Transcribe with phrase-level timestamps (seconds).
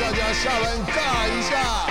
[0.00, 1.86] 大家下班尬一下。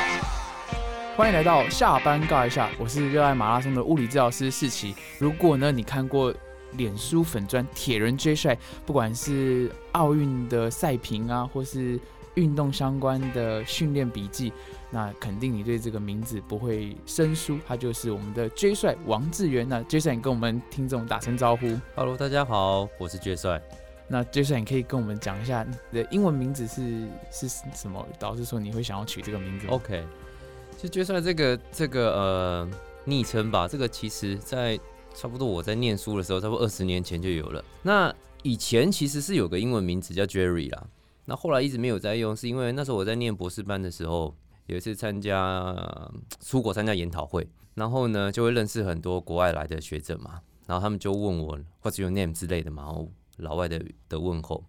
[1.16, 4.96] 欢迎来到下班尬一下，我是热爱马拉松的物理治疗师世奇。
[5.20, 6.34] 如果呢你看过
[6.72, 12.00] 脸书粉砖铁人 J 帅，不管是奥运的赛评啊，或是
[12.34, 14.52] 运动相关的训练笔记，
[14.90, 19.70] 那肯定你对这个名字不会生疏，他就是我们的 J 帅王志源。
[19.70, 21.80] 那 J 帅，你跟我们听众打声招呼。
[21.94, 23.62] Hello，大家好，我是 J 帅。
[24.12, 28.06] 那 J 帅，你可以跟我们讲一下你的英文名字是是什么？
[28.20, 30.04] 导致说你会想要取这个名字 OK，
[30.78, 32.70] 就杰帅这个这个呃
[33.06, 34.78] 昵称吧，这个其实在
[35.14, 37.64] 差不多我在念书的时候，差不多二十年前就有了。
[37.84, 40.88] 那以前其实是有个英文名字叫 Jerry 啦，
[41.24, 44.36] 那后来一直没有在用，是因为那时候我在念博士班的时候，
[44.66, 45.74] 有一次参加
[46.42, 53.10] 出国参加研讨会，然后呢就会认识很多国外来的学者嘛，然后他们就问我 What's your name 之类的嘛，然后
[53.42, 54.64] 老外的的问候，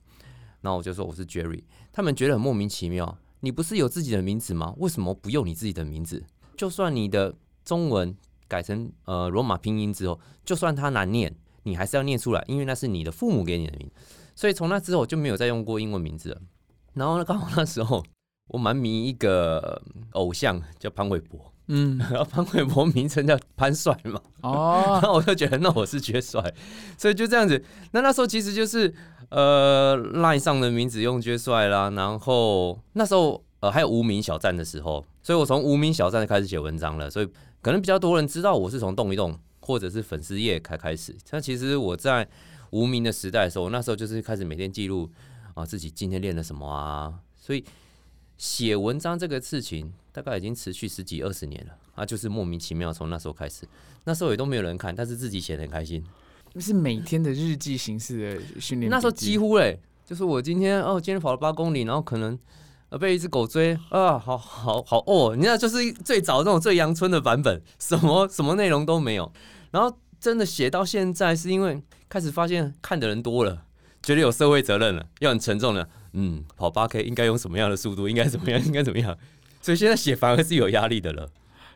[0.61, 1.63] 然后我就说我是 Jerry，
[1.93, 4.75] 他们觉得很莫名其妙，你不是有自己的名字吗？
[4.79, 6.25] 为什么不用你自己的名字？
[6.57, 8.17] 就算你的中文
[8.49, 13.91] 改成呃罗马拼音之后，就算它难念，你还是要念出来，因为那是你的父母给你的名。
[14.35, 16.41] 所以从那之后就没有再用过英文名字了。
[16.95, 18.03] 然后呢，刚好那时候
[18.49, 24.99] 我蛮迷一个偶像叫潘玮柏，嗯， 然后潘玮柏名称叫潘帅嘛，哦。
[25.01, 26.53] 然，后我就觉得那我是绝帅，
[26.99, 27.63] 所以就这样子。
[27.93, 28.93] 那那时候其实就是
[29.31, 37.29] 呃赖上的名字用绝帅啦，然后那时候呃还有无名小站的时候，所以我从无名小站开始写文章了，所以
[37.61, 41.15] 可能比较多人知道我是从动一动或者是粉丝页开开始。
[41.31, 42.29] 但其实我在
[42.71, 45.09] 无名的时代的时候，我那时候就是开始每天记录
[45.55, 47.65] 啊自己今天练了什么啊，所以
[48.43, 53.65] 写文章这个事情大概已经持续十几二十年了啊，就是莫名其妙从那时候开始。
[54.03, 56.05] 那时候也都没有人看，但是自己写的很开心。
[56.59, 58.91] 是每天的日记形式的训练。
[58.91, 62.37] 那时候几乎嘞，就是我今天哦，今天跑了八公里，然后可能
[62.89, 69.33] 呃被一只狗追啊，好好好哦，你知道就是最早那种最阳春的版本，什么什么内容都没有。
[69.71, 73.67] 然后真的写到现在，是因为开始发现看的人多了，
[74.03, 75.89] 觉得有社会责任了，又很沉重了。
[76.13, 78.09] 嗯，跑八 K 应该用什么样的速度？
[78.09, 78.61] 应该怎么样？
[78.65, 79.17] 应该怎么样？
[79.61, 81.31] 所以现在写反而是有压力的了。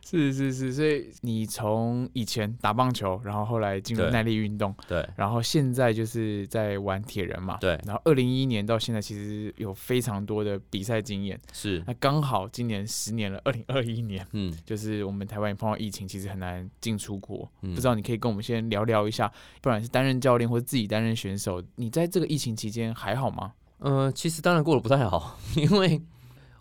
[0.08, 7.56] 是是是，所以你从以前打棒球，然后后来进入耐力运动，对然后现在就是在玩铁人嘛。
[7.60, 11.36] 对，然后二零一一年到现在，其实有非常多的比赛经验。
[11.52, 17.50] 是，那刚好今年十年了，二零二一年，嗯就是我们台湾也碰到疫情，其实很难进出国。
[17.62, 19.26] 嗯不知道你可以跟我们先聊聊一下，
[19.60, 23.54] 不管是担任教练或者自己担任选手，你在这个疫情期间还好吗？
[23.78, 26.02] 呃，其实当然过得不太好， 因为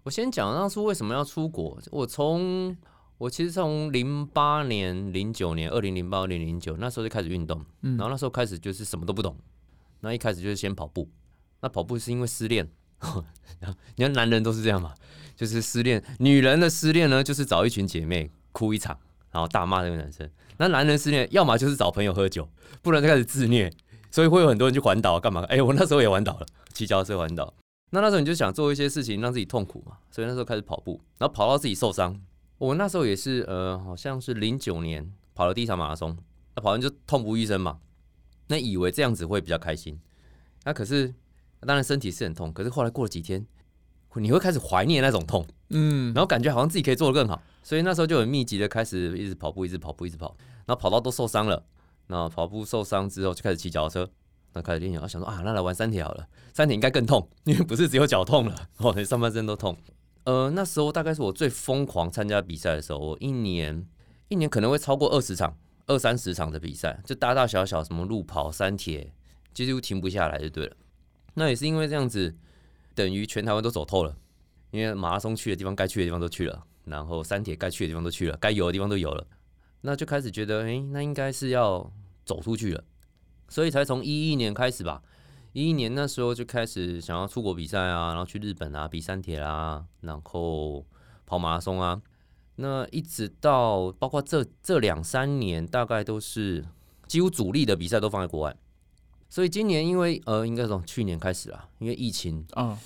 [0.04, 1.78] 我先讲当初为什么要出国。
[1.92, 2.76] 我从
[3.18, 9.38] 我其实从零八年、零九年、二零零八、二零零九那时候就开始运动，嗯然后那时候开始就是什么都不懂，
[10.02, 11.10] 那一开始就是先跑步。
[11.62, 12.70] 那跑步是因为失恋，
[13.96, 14.94] 你看男人都是这样嘛，
[15.36, 16.04] 就是失恋。
[16.20, 19.00] 女人的失恋呢，就是找一群姐妹哭一场，
[19.32, 20.30] 然后大骂那个男生。
[20.58, 22.48] 那男人失恋，要么就是找朋友喝酒，
[22.82, 23.72] 不然就开始自虐。
[24.16, 25.42] 所以会有很多人去环岛干嘛？
[25.52, 27.54] 哎、我那时候也环岛了，骑脚踏车环岛。
[27.90, 32.18] 那那时候你就想做一些事情让自己痛苦嘛，所以那时候开始跑步，然后跑到自己受伤。
[32.58, 36.18] 我那时候也是呃，好像是零九年跑了第一场马拉松，
[36.56, 37.80] 那跑完就痛不欲生嘛。
[38.48, 40.00] 那以为这样子会比较开心，
[40.64, 41.14] 那可是
[41.60, 43.46] 当然身体是很痛，可是后来过了几天，
[44.14, 51.62] 你会开始怀念那种痛，嗯，然后感觉好像自己可以做得更好，所以那时候就很密集的开始一直跑步，一直跑步，一直跑，然后跑到都受伤了。
[52.08, 54.10] 那跑步受伤之后就开始骑脚踏车，
[54.54, 59.78] 那开始练脚，啊想说啊，那来玩三铁好了，三铁应该更痛， 因为不是只有脚痛了， 哦，连上半身都痛。
[60.26, 63.88] 呃，那时候大概是我最疯狂参加比赛的时候，我一年
[64.28, 65.58] 一年可能会超过二十场、
[65.88, 69.14] 二三十场的比赛，就大大小小什么路跑、三铁，
[69.54, 70.76] 几乎停不下来就对了。
[71.36, 72.36] 那也是因为这样子，
[72.94, 74.16] 等于全台湾都走透了。
[74.72, 79.26] 因为马拉松去的地方，该去的地方都去了，然后山铁该去的地方都去了，该游的地方都有了，
[79.86, 81.92] 那就开始觉得，诶，那应该是要
[82.26, 82.84] 走出去了，
[83.48, 85.04] 所以才从一一年开始吧。
[85.54, 90.84] 一一年那时候就开始想要出国比赛啊，然后去日本啊比山铁啦，然后
[91.26, 92.02] 跑马拉松啊。
[92.56, 96.66] 那一直到包括这这两三年，大概都是
[97.08, 98.58] 几乎主力的比赛都放在国外。
[99.30, 102.78] 所以今年因为呃，应该从去年开始啦，因为疫情，嗯，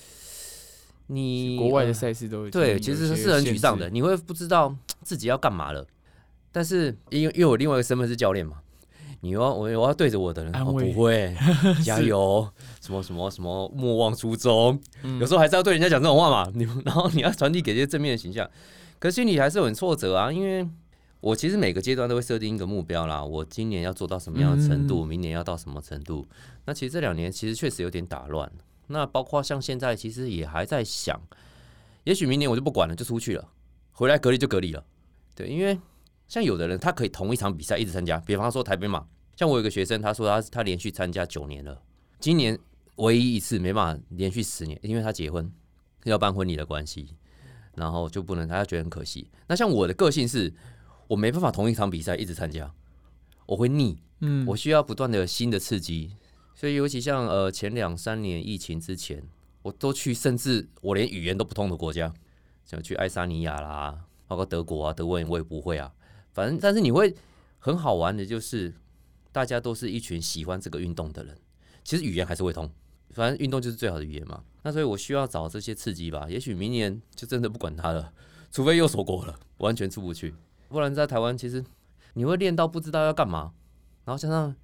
[1.07, 5.88] 你国外的呃赛事都对，其实是很沮丧的，你会不知道自己要干嘛了。
[6.51, 8.57] 但是因为因为我另外一个身份是教练嘛，
[9.22, 11.36] 你要我我要对着我的人，哦、安慰不会
[11.84, 12.48] 加油，
[12.81, 16.51] 什么什么什么莫忘初衷，嗯有时候还是要对人家讲这种话嘛。
[16.56, 18.50] 你然后你要传递给这些正面的形象，
[18.98, 20.68] 可是心里还是有很挫折啊，因为
[21.22, 26.25] 我其实每个阶段都会设定一个目标啦，我今年要做到什么样的程度，嗯明年要到什么程度。
[26.66, 28.50] 那其实这两年其实确实有点打乱。
[28.88, 31.22] 那包括像现在，其实也还在想
[32.06, 33.48] 也许明年我就不管了，就出去了，
[33.92, 34.84] 回来隔离就隔离了。
[35.36, 35.78] 对，因为
[36.30, 39.06] 像有的人他可以同一场比赛一直参加，比方说台北马，
[39.36, 41.81] 像我有个学生，他说他他连续参加九年了，
[42.20, 42.58] 今年
[42.98, 45.52] 唯一一次没办法连续十年，因为他结婚
[46.04, 47.16] 要办婚礼的关系，
[47.76, 49.30] 然后就不能，他觉得很可惜。
[49.48, 50.54] 那像我的个性是，
[51.08, 52.72] 我没办法同一场比赛一直参加，
[53.48, 56.16] 我会腻，嗯，我需要不断的新的刺激，
[56.54, 59.24] 所以尤其像呃前两三年疫情之前，
[59.64, 62.14] 我都去，甚至我连语言都不通的国家，
[62.66, 63.98] 像去爱沙尼亚啦，
[64.28, 65.92] 包括德国啊，德文我也不会啊，
[66.34, 67.16] 反正但是你会
[67.60, 68.74] 很好玩的，就是
[69.31, 71.38] 大家都是一群喜欢这个运动的人，
[71.84, 72.70] 其实语言还是会通，
[73.12, 74.44] 反正运动就是最好的语言嘛。
[74.64, 78.14] 那所以我需要找这些刺激吧，也许明年就真的不管它了，
[78.52, 80.36] 除非又锁国了，完全出不去，
[80.68, 81.64] 不然在台湾其实
[82.14, 83.54] 你会练到不知道要干嘛。
[84.06, 84.56] 然后加上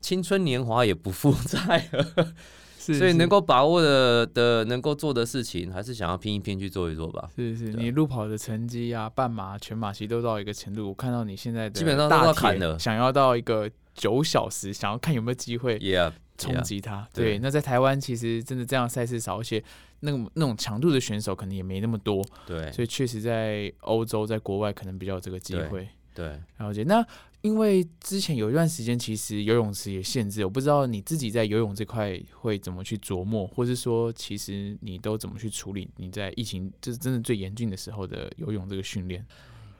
[0.00, 2.34] 青春年华也不复在了，
[2.80, 7.28] 是所以能够把握的的能够做的事情，还是想要拼一拼去做一做吧。
[7.36, 10.88] 是是，你路跑的成绩啊，半马、全马其实都到一个程度。
[10.88, 17.06] 我看到你现在的基本上大铁要砍了想要到一个九小时，想要看有没有机会 Yeah，冲击它。
[17.12, 19.62] 对对，那在台湾其实真的这样赛事少，而且
[20.00, 25.88] 那种那种强度的选手可能也没那么多，对所以确实在欧洲、在国外可能比较有这个机对会。
[26.12, 26.82] 对，了解。
[26.82, 27.06] 那
[27.42, 39.24] 因为之前有一段时间，其实游泳池也限制，我不知道你自己在游泳这块会怎么去琢磨，或是说其实你都怎么去处理你在疫情就是真的最严峻的时候的游泳这个训练。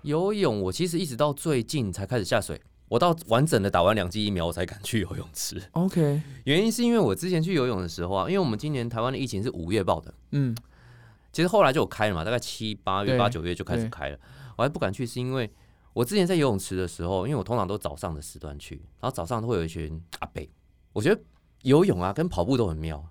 [0.03, 2.59] 游泳我其实一直到最近才开始下水，
[2.89, 5.61] 我到完整的打完两剂疫苗我才敢去游泳池。
[5.73, 10.56] OK， 原因是因为我之前去游泳的时候啊，因为我们今年台湾的疫情是五月报的，嗯，
[11.31, 14.19] 其实后来就有开了嘛，大概七八月、八九月就开始开了。
[14.56, 15.51] 我还不敢去，是因为
[15.93, 20.49] 我之前在游泳池的时候，因为我通常都早上的时段去，然后早上都会有一群阿北。
[20.93, 21.21] 我觉得
[21.63, 23.05] 游泳啊跟跑步都很妙，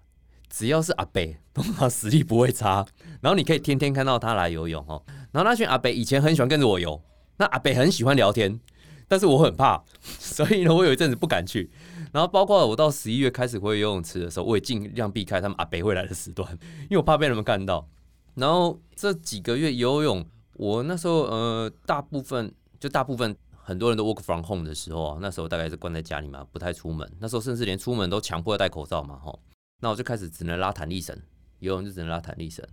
[0.50, 2.86] 只要是阿北，通常实力不会差。
[3.22, 5.04] 然后你可以天天看到他来游泳哦。
[5.32, 7.02] 然后那群阿北以前很喜欢跟着我游，
[7.38, 8.60] 那阿北很喜欢聊天，
[9.08, 11.70] 但是我很怕， 所以呢，我有一阵子不敢去。
[12.12, 16.50] 然后包括我到十一月开始回游泳池的时候，我也尽量避开他们阿北会来的时段，
[16.84, 17.88] 因为我怕被他们看到。
[18.36, 27.12] 然后这几个月游泳，我那时候呃，大部分就大部分很多人都 work from home 的时候啊，那时候大概是关在家里嘛，不太出门。
[27.20, 29.40] 那时候甚至连出门都强迫要戴口罩嘛，吼。
[29.82, 31.18] 那我就开始只能拉弹力绳，
[31.60, 32.66] 游泳就只能拉弹力绳。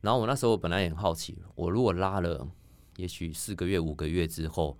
[0.00, 2.46] 然后我那时候本来也很好奇，我如果拉了，
[2.96, 4.78] 也许四个月、五个月之后，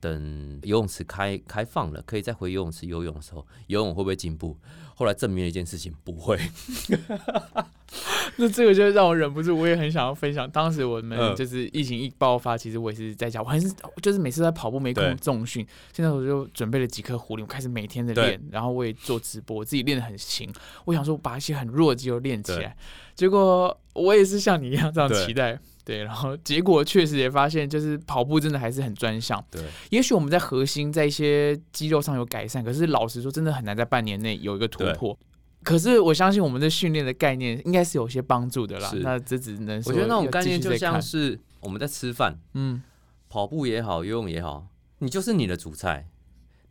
[0.00, 4.56] 等游泳池开开放了，可以再回游泳池游泳的时候，游泳会不会进步？
[4.94, 6.38] 后来证明了一件事情，不会。
[8.36, 10.48] 那这个就让我忍不住，我也很想要分享。
[10.52, 13.70] 当时我们嗯就是疫情一爆发，其实我也是在家，我还是
[14.02, 15.66] 就是每次在跑步没空重训。
[15.92, 20.50] 现在我就准备了几颗壶铃，我开始每天的练，然后我也做直播，我自己练的很勤。
[20.84, 22.76] 我想说把一些很弱的肌肉练起来，
[23.14, 25.58] 结果我也是像你一样这样期待。
[25.84, 29.42] 对，然后结果确实也发现，就是跑步真的还是很专项。
[29.50, 35.18] 对，也许我们在核心在一些肌肉上有改善，可是老实说，真的很难在半年内有一个突破。
[35.62, 38.90] 可是我相信我们的训练的概念应该是有些帮助的啦。
[39.02, 42.82] 那这只能说我觉得那种概念就像是我们在吃饭，嗯，
[43.28, 44.66] 跑步也好，游泳也好，
[45.00, 46.08] 你就是你的主菜。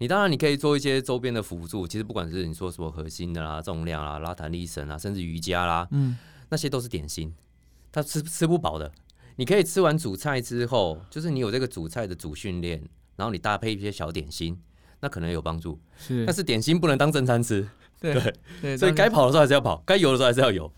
[0.01, 7.33] 你当然你可以做一些周边的辅助，其实不管是你说什么核心的啦、重量啦、拉弹力绳啊，甚至瑜伽啦，嗯，那些都是点心，
[7.91, 8.91] 它吃吃不饱的。
[9.35, 12.83] 你可以吃完主菜之后，就是你有这个主菜的主训练，
[13.15, 14.59] 然后你搭配一些小点心，
[14.99, 15.79] 那可能有帮助。
[15.97, 17.65] 是但是点心不能当正餐吃，
[18.01, 20.69] 对对对，所以该跑的时候还是要跑，该游的时候还是要游。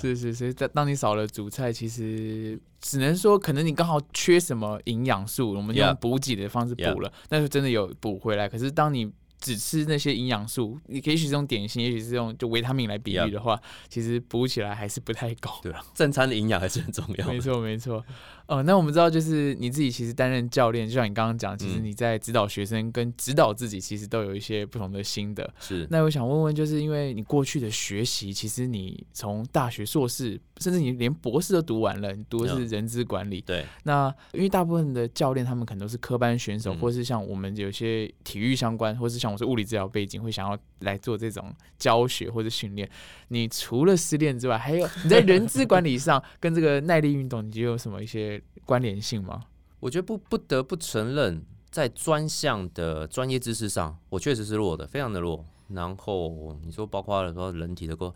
[0.00, 8.48] 是是是，当当你少了主菜，其实只能说可能你刚好缺什么营养素，我们用补给的方式补了，那就真的有补回来。
[8.48, 9.10] 可是当你
[9.40, 15.50] 只吃那些营养素，你可以是用点心，也许是用就维他命来比喻的话，其实补起来还是不太够。
[15.62, 17.32] 对，正餐的营养还是很重要的。
[17.32, 18.04] 没错，没错。
[18.48, 25.52] 哦，那我们知道，就是你自己其实担任教练，就像你刚刚讲，其实嗯你在指导学生跟指导自己，其实都有一些不同的心得。
[25.58, 33.40] 是，那我想问问，就是因为你过去的学习，其实你从大学硕士，甚至你连博士都读完了，你读的是嗯人资管理。
[33.40, 42.88] 对，那因为大部分的教练他们可能都是科班选手，嗯或是像我们有些体育相关，或是像我是物理治疗背景，会想要来做这种教学或者训练。
[43.28, 49.44] 你除了失恋之外，还有你在人资管理上 跟这个耐力运动，你觉得有什么一些关联性吗？
[49.80, 55.44] 我觉得不不得不承认，在专项的专业知识上，我确实是弱的，非常的弱。
[55.68, 58.14] 然后你说包括说人体的构，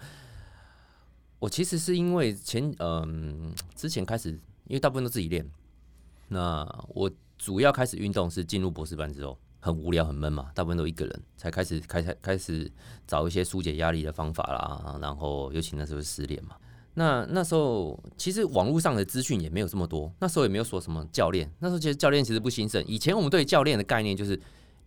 [1.39, 4.31] 我其实是因为前嗯、之前开始，
[4.67, 5.49] 因为大部分都自己练，
[6.29, 12.71] 那我主要开始运动是进入博士班之后，很无聊很闷嘛，大部分都一个人，才开始开开开始
[13.07, 14.99] 找一些疏解压力的方法啦。
[15.01, 16.57] 然后尤其那时候失恋嘛，
[16.95, 22.85] 那那时候其实网络上的资讯也没有这么多，那时候也没有说什么教练，那时候其实教练其实不兴盛。
[22.85, 24.39] 以前我们对教练的概念就是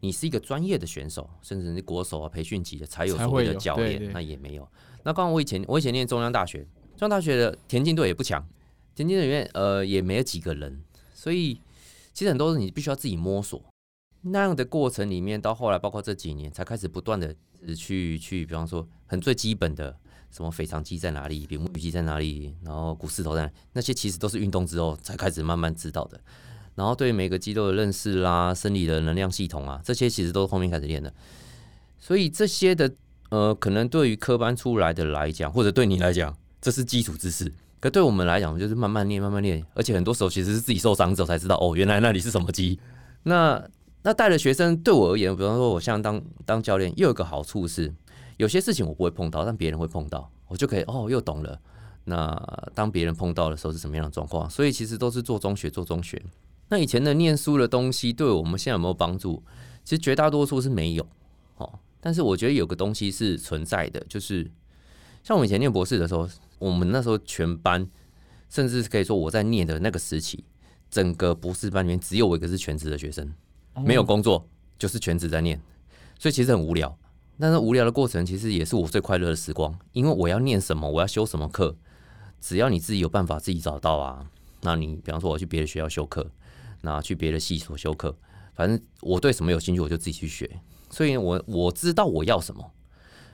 [0.02, 4.68] 你是一个专业的选手，甚至是国手啊、培训级的才有所谓的教练，那也没有。
[5.04, 6.60] 那刚刚我以前我以前念中央大学，
[6.98, 8.46] 中央大学的田径队也不强，
[8.94, 10.82] 田径队里面呃也没有几个人，
[11.14, 11.60] 所以
[12.14, 13.64] 其实很多是你必须要自己摸索。
[14.24, 17.34] 那样的过程里面，到后来包括这几年才开始不断的
[17.76, 19.98] 去去，比方说很最基本的。
[20.36, 26.20] 什么腓肠肌在哪里，比目鱼肌在哪里，然后股四头在哪，那些其实都是运动之后才开始慢慢知道的。
[26.74, 31.14] 然后对每个肌肉的认识啦，生理的能量系统啊，这些其实都是后面开始练的。
[32.00, 32.92] 所以这些的
[33.30, 37.54] 呃，可能对于科班出来的来讲，或者对你来讲，这是基础知识。
[37.80, 39.64] 可对我们来讲，就是慢慢练，慢慢练。
[39.76, 42.80] 而且很多时候其实是自己受伤之后才知道，哦，原来那里是什么肌。
[43.24, 43.64] 那
[44.02, 47.94] 那带的学生对我而言，比方说我像当当教练，又有个好处是。
[48.38, 51.60] 有些事情我不会碰到，但别人会碰到，我就可以哦，又懂了。
[52.06, 52.36] 那
[52.74, 54.50] 当别人碰到的时候是什么样的状况？
[54.50, 56.22] 所以其实都是做中学，做中学。
[56.68, 59.42] 那以前的念书的东西，对我们现在有没有帮助？
[59.84, 61.08] 其实绝大多数是没有
[61.58, 61.80] 哦。
[62.02, 64.50] 但是我觉得有个东西是存在的，就是
[65.24, 66.28] 像我以前念博士的时候，
[66.60, 67.88] 我们那时候全班，
[68.50, 70.44] 甚至可以说我在念的那个时期，
[70.90, 73.32] 整个博士班里面只有我一个是全职的学生，
[73.86, 74.46] 没有工作，
[74.78, 75.62] 就是全职在念，
[76.20, 76.98] 所以其实很无聊。
[77.40, 81.76] 但是无聊的过程其实也是我最快乐的时光，因为我要念什么，我要修什么课，
[82.40, 84.26] 只要你自己有办法自己找到啊。
[84.62, 86.30] 那你比方说我去别的学校修课，
[86.82, 88.16] 那去别的系所修课，
[88.54, 90.50] 反正我对什么有兴趣我就自己去学。
[90.90, 92.72] 所以我我知道我要什么，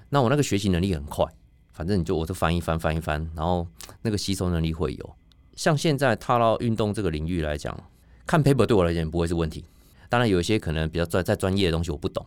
[0.10, 1.26] 那我那个学习能力很快，
[1.74, 3.68] 反正你就我就翻一翻翻一翻，然后
[4.02, 5.16] 那个吸收能力会有。
[5.56, 7.78] 像现在踏到运动这个领域来讲，
[8.26, 9.66] 看 paper 对我来讲不会是问题。
[10.08, 12.26] 当然有一些可能比较专在专业的东西我不懂。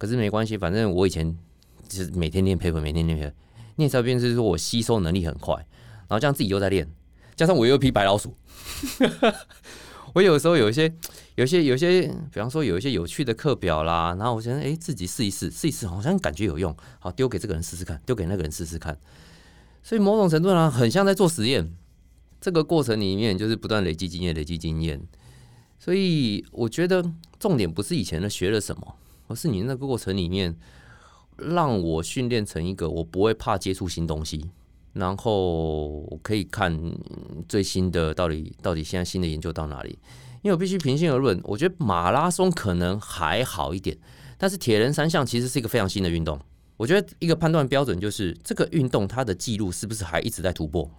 [0.00, 1.36] 可是没关系，反正我以前
[1.86, 3.32] 就是每天练 paper，每天练 paper，
[3.76, 6.90] 练出来是说我吸收能力很快，然后这样自己又在练，
[7.36, 8.34] 加上我又一批白老鼠，
[10.14, 10.90] 我有时候有一些、
[11.34, 18.98] 有些、有些，比方说有一些有趣的课表啦，然后我觉得哎自己试一试，试一试，好像感觉有用，好丢给这个人试试看，丢给那个人试试看，
[19.82, 21.70] 所以某种程度上很像在做实验，
[22.40, 24.98] 这个过程里面就是不断累积经验，累积经验，
[25.78, 27.04] 所以我觉得
[27.38, 28.96] 重点不是以前的学了什么。
[29.30, 30.54] 而是你那个过程里面，
[31.36, 34.50] 让我训练成一个我不会怕接触新东西，
[34.92, 36.76] 然后我可以看
[37.48, 39.96] 最新的到底到底现在新的研究到哪里。
[40.42, 43.96] 因为我必须平心而论，我觉得马拉松可能还好一点，
[44.36, 46.36] 但是铁人三项其实是一个非常新的运动。
[46.76, 50.90] 我觉得一个判断标准就是这个运动它的记录是不是还一直在突破。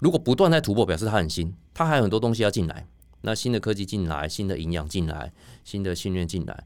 [0.00, 2.86] 如果不断在突破，表示它很新，它还有很多东西要进来。
[3.22, 5.32] 那新的科技进来，新的营养进来，
[5.64, 6.64] 新的训练进来。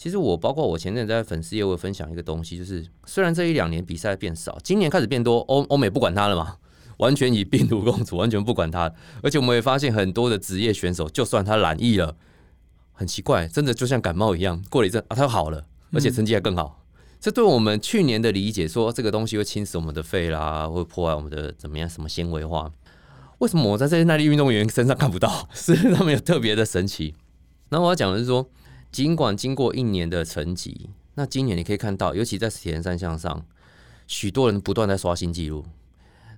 [0.00, 6.56] 其实我包括我前阵在粉丝也会分享一个东西，就是虽然这一两年比赛变少，今年开始变多，欧欧美不管他了嘛，
[6.96, 8.90] 完全以病毒共处，完全不管他。
[9.22, 12.16] 而且我们也发现很多的职业选手，就算他染疫了，
[12.92, 16.82] 很奇怪，真的就像感冒一样，过了一阵啊，他好了，而且成绩还更好。
[17.20, 22.72] 这对我们去年的理解，说这个东西会侵蚀我们的肺啦，会破坏我们的怎么样，什么纤维化？
[23.40, 25.46] 为什么我在这些耐力运动员身上看不到？
[25.52, 27.14] 是他们有特别的神奇。
[27.68, 28.48] 那我要讲的是说。
[28.92, 33.46] 尽管经过一年的沉寂，那今年你可以看到，尤其在铁人三项上，
[34.06, 35.64] 许多人不断在刷新纪录。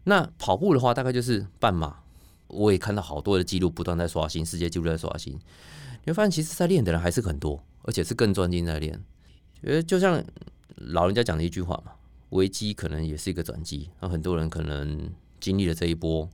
[0.05, 2.03] 那跑步的话，大概就是半马，
[2.49, 5.33] 我也看到好多的记录不断在刷新，世界纪录在刷新。
[6.05, 9.03] 你会发现，其实在练的人还是很多，而且是更专心在练。
[9.63, 10.23] 觉得就像
[10.77, 11.93] 老人家讲的一句话嘛，
[12.31, 13.89] 危机可能也是一个转机。
[14.01, 16.29] 那很多人可能经历了这一波，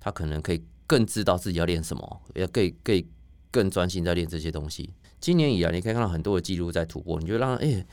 [0.00, 3.06] 他可能可以更知道自己要练什么，要可以可以
[3.50, 4.92] 更专心在练这些东西。
[5.22, 7.86] 今年以来，你可以看到很多的记录在突破，你就让哎，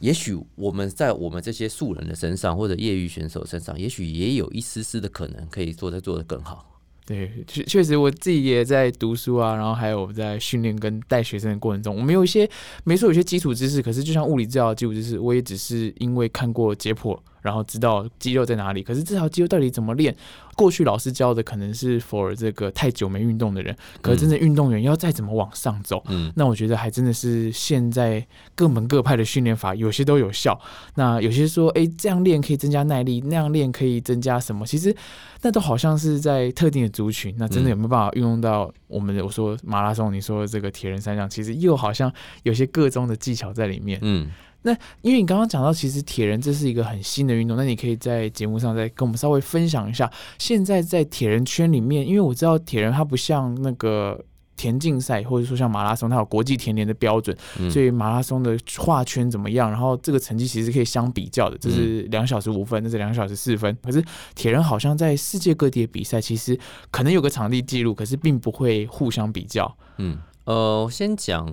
[0.00, 6.80] 也许我们在我们这些素人的身上，或者业余选手身上，也许也有一丝丝的可能可以做的做得更好。
[7.04, 12.48] 对，确确实我自己也在读书啊，然后还有在训练跟带学生的过程中，我们有一些
[12.84, 17.18] 没错，有些基础知识，可是就像物理治疗基础知识，我也只是因为看过解剖。
[17.42, 20.16] 然后知道肌肉在哪里，可是这条肌肉到底怎么练？
[20.54, 30.60] 过去老师教的可能是 for 这个太久没运动的人，可是真正运动员要再怎么往上走，嗯，那我觉得还真的是现在各门各派的训练法有些都有效。
[30.96, 34.66] 那有些说，哎，这样练可以增加耐力，那样练可以增加什么？
[34.66, 34.94] 其实
[35.40, 39.24] 那都好像是在特定的族群，那真的有没有办法运用到我们的？
[39.24, 44.30] 我说马拉松，你说这个铁人三项，其实又好像有些各中的技巧在里面，嗯。
[44.62, 54.24] 那因为你刚刚讲到，其实铁人这是一个很新的运动，那你可以在节目上再跟我们稍微分享一下，现在在铁人圈里面，因为我知道铁人它不像那个。
[54.54, 63.76] 田径赛或者说像马拉松，它有国际田联的标准，嗯所以马拉松的画圈怎么样，然后这个成绩其实可以相比较的，这是两小时五分，这是两小时四分。
[63.82, 64.04] 可是
[64.36, 66.56] 铁人好像在世界各地的比赛，其实
[66.92, 69.76] 可能有个场地记录，可是并不会互相比较。
[69.96, 71.52] 嗯，呃，我先讲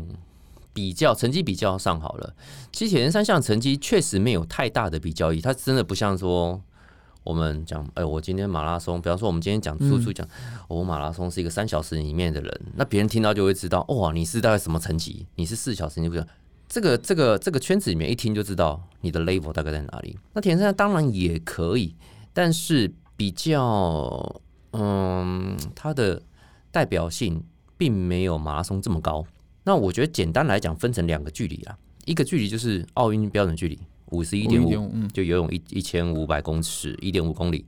[0.73, 2.33] 比较成绩比较上好了。
[2.71, 6.61] 其实铁人三项成绩确实没有太大的比较意义，它真的不像说
[7.23, 10.25] 我们讲，哎、我今天马拉松，比方说我们今天讲嗯叔叔讲，
[10.67, 15.25] 哦我马拉松是一个三小时里面的人，那别人听到就会知道，哇，你是大概什么成绩？
[15.35, 16.27] 你是四小时，你不知道。
[16.67, 20.17] 这个这个这个圈子里面一听就知道你的 level 大概在哪里。
[20.33, 21.95] 那铁人三项当然也可以，
[22.31, 24.41] 但是比较，
[24.73, 26.21] 嗯，它的
[26.71, 27.43] 代表性
[27.75, 29.25] 并没有马拉松这么高。
[29.69, 37.63] 那我觉得简单来讲，分成两个距离啊，一个距离就是奥运标准距离，五十一点五，51.5嗯，就游泳一一千五百公尺，一点五公里，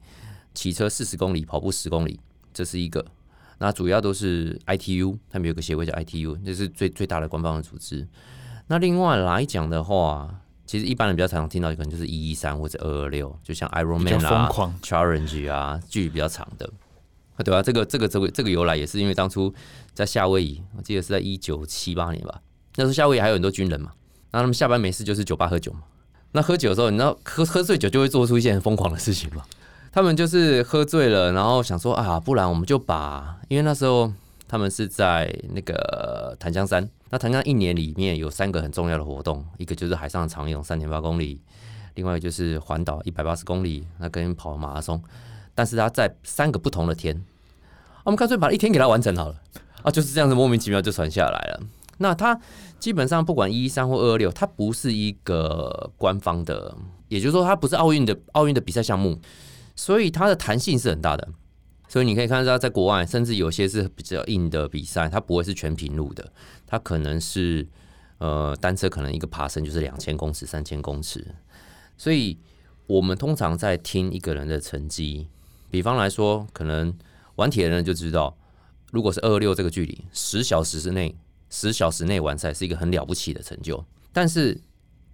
[0.55, 2.19] 骑车四十公里，跑步十公里，
[2.51, 3.05] 这是一个。
[3.59, 8.07] 那主要都是 ITU，他们有个协会叫 ITU，这是最最大的官方的组织。
[8.65, 14.73] 那另外来讲的话，其实一般人比较常听到，可能就是一一三或者二二六，就像 Ironman 疯啊、狂。
[14.81, 16.67] Challenge 啊，距离比较长的。
[17.35, 19.53] 啊，对啊，这个这个这个这个由来也是因为当初
[19.93, 22.41] 在夏威夷，我记得是在一九七八年吧，
[22.75, 23.91] 那时候夏威夷还有很多军人嘛，
[24.31, 25.81] 那他们下班没事就是酒吧喝酒嘛。
[26.33, 29.43] 那喝酒的时候，你知道喝喝醉酒就会做出一些很疯狂的事情嘛。
[29.91, 34.09] 他们就是喝醉了，然后想说啊，不然我们就把，因为那时候
[34.47, 41.41] 他们是在那个檀香山，那檀香一年里面有三个很重要的活动，一个就是海上长泳三点八公里，
[41.95, 45.03] 另外就是环岛一百八十公里，那跟跑马拉松，
[45.53, 47.23] 但是它在三个不同的天，
[48.03, 49.41] 我们干脆把一天给它完成好了
[49.83, 51.63] 啊，就是这样子莫名其妙就传下来了。
[51.97, 52.39] 那它
[52.79, 56.75] 基本上不管一一三或二二六，它不是一个官方的，
[57.09, 59.19] 也就是说它不是奥运的奥运的比赛项目，
[59.75, 61.27] 所以它的弹性是很大的。
[61.87, 66.31] 所以你可以看到，在国外，甚至有些是比较硬的比赛，它不会是全平路的，
[66.65, 67.67] 它可能是
[68.17, 71.35] 呃单车可能一个爬升就是两千公尺、三千公尺。
[71.97, 72.39] 所以
[72.87, 75.27] 我们通常在听一个人的成绩，
[75.71, 76.93] 比方来说，可能
[77.35, 78.37] 玩铁人就知道，
[78.91, 81.15] 如果是二六这个距离，十小时之内，
[81.49, 84.59] 十小时内完赛是一个很了不起的成就，但是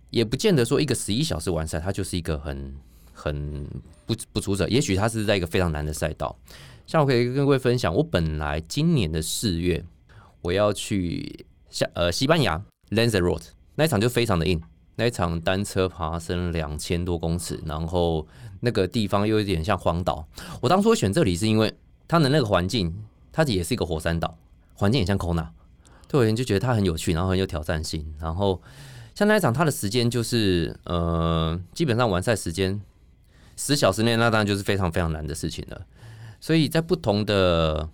[0.09, 2.75] 也不见得说一个十一小时完赛，它就是一个很
[3.13, 3.65] 很
[4.05, 4.67] 不不出者。
[4.67, 6.35] 也许它是在一个非常难的赛道。
[6.87, 9.83] 像我可以跟各位分享，我本来今年的四月
[10.41, 14.59] 我要去下呃西班牙 Lanzarote 那一场就非常的硬，
[14.97, 18.27] 那一场单车爬升两千多公尺，然后
[18.59, 20.27] 那个地方又有点像荒岛。
[20.59, 21.73] 我当初选这里是因为
[22.07, 22.93] 它的那个环境，
[23.31, 24.37] 它也是一个火山岛，
[24.73, 25.49] 环境也像 Kona，
[26.07, 28.13] 对我而言就觉得它很有趣，然后很有挑战性。
[28.19, 28.59] 然后
[29.13, 32.81] 像那一场，它的时间就是呃，基本上完赛时间
[33.55, 35.85] 十小时内，那当然就是非常非常难的事情了。
[36.39, 37.87] 所以在不同的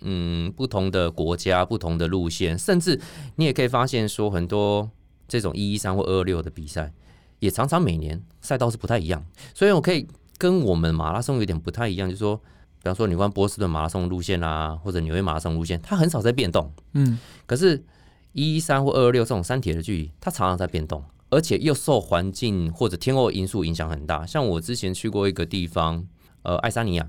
[0.00, 3.00] 嗯不同的国家、不同的路线，甚至
[3.36, 4.90] 你也可以发现说，很多
[5.30, 6.92] 这种一一三或二二六的比赛，
[7.38, 9.24] 也常常每年赛道是不太一样。
[9.54, 16.72] 所以我可以跟我们马拉松有点不太一样，就是说，比方说你看波士顿马拉松路线啊，或者纽约马拉松路线，它很少在变动。
[16.94, 17.16] 嗯，
[17.46, 17.84] 可是，
[18.32, 24.26] 一一三或二二六这种山铁的距离，它常常在变动，而且又受环境或者天候因素影响很大。
[24.26, 26.04] 像我之前去过一个地方，
[26.42, 27.08] 呃，爱沙尼亚，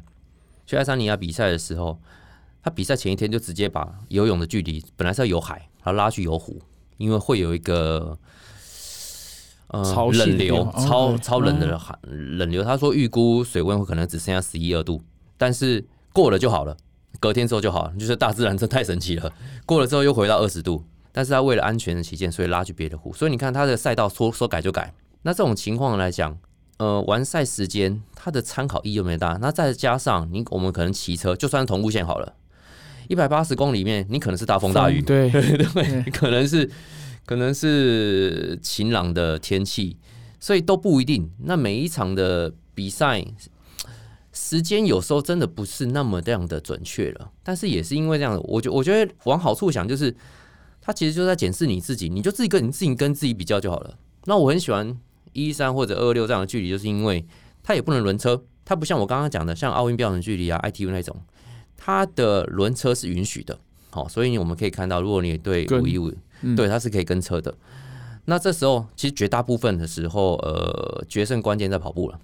[0.67, 1.99] 去爱沙尼亚比赛的时候，
[2.63, 6.62] 他比赛前一天就直接把游泳的距离本来是要游海，他拉去游湖，
[7.01, 8.17] 因为会有一个。
[9.73, 15.01] 呃冷流流超超冷的寒冷流，他说预估水温会可能只剩下十一二度，
[15.37, 16.75] 但是过了就好了，
[17.21, 17.93] 隔天之后就好了。
[17.97, 19.31] 就是大自然真太神奇了，
[19.65, 20.83] 过了之后又回到二十度，
[21.13, 23.13] 但是他为了安全的起见，所以拉去别的湖。
[23.13, 24.93] 所以你看他的赛道说说改就改。
[25.21, 26.37] 那这种情况来讲，
[26.75, 29.37] 呃，完赛时间它的参考意义又没大。
[29.39, 32.33] 那再加上你我们可能骑车，就算同路线好了，
[33.07, 36.69] 一百八十公里里面，你可能是大风大雨， 对，对，可能是
[37.25, 39.97] 可能是晴朗的天气，
[40.39, 41.29] 所以都不一定。
[41.39, 43.25] 那每一场的比赛
[44.33, 50.15] 时间有时候真的不是那么这样的准确了，但是也是因为这样，我觉我觉得往好处想，就是
[50.81, 53.97] 他其实就在检视你自己，你就自己跟你自己跟自己比较就好了。
[54.25, 54.97] 那我很喜欢
[55.33, 57.25] 一三或者二六这样的距离，就是因为
[57.61, 61.15] 它也不能轮车，它不像我刚刚讲的像奥运标准距离啊、ITU 那种，
[61.83, 63.57] 它的轮车是允许的。
[63.89, 67.51] 好，所以我们可以看到，如果你对跟五一五，嗯对它是可以跟车的。
[68.25, 72.19] 那这时候其实绝大部分的时候，呃，决胜关键在跑步了。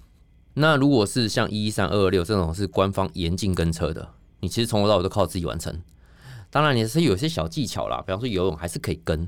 [0.53, 4.07] 那如果是像一一三二二六这种是官方严禁跟车的，
[4.41, 5.75] 你其实从头到尾都靠自己完成。
[6.49, 9.27] 当然也是有些小技巧啦，比方说游泳还是可以跟，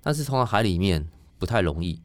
[0.00, 1.06] 但是从海里面
[1.38, 2.00] 不太容易，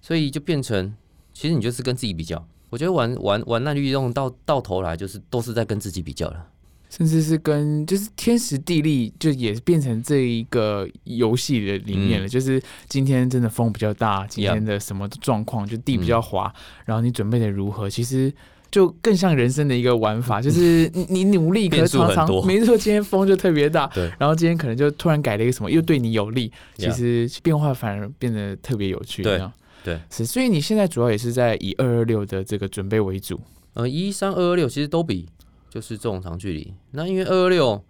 [0.00, 0.94] 所以就变成
[1.34, 2.42] 其实你就是跟自己比较。
[2.70, 6.46] 我觉得玩玩玩那运动到到头来就是都是在跟自己比较了。
[6.94, 12.26] 甚至是跟就是天时地利，就也变成这一个游戏的里面了。
[12.26, 16.52] 嗯就是今天真的风比较大，今天的什么状况，就地比较滑，
[16.84, 18.30] 然后你准备的如何，其实。
[18.70, 29.22] 就更像人生的一个玩法，就是 你你努力，可是常常没错，今天风就特别大，对然后今天可能就突然改了一个什么，又对你有利，其实变化反而变得特别有趣。
[29.22, 29.52] 对这样
[29.84, 33.38] 对，是，所以你现在主要也是在以二二六的这个准备为主。
[33.74, 35.28] 呃，一三二二六其实都比
[35.72, 36.74] 就是这种长距离。
[36.90, 37.82] 那因为二二六，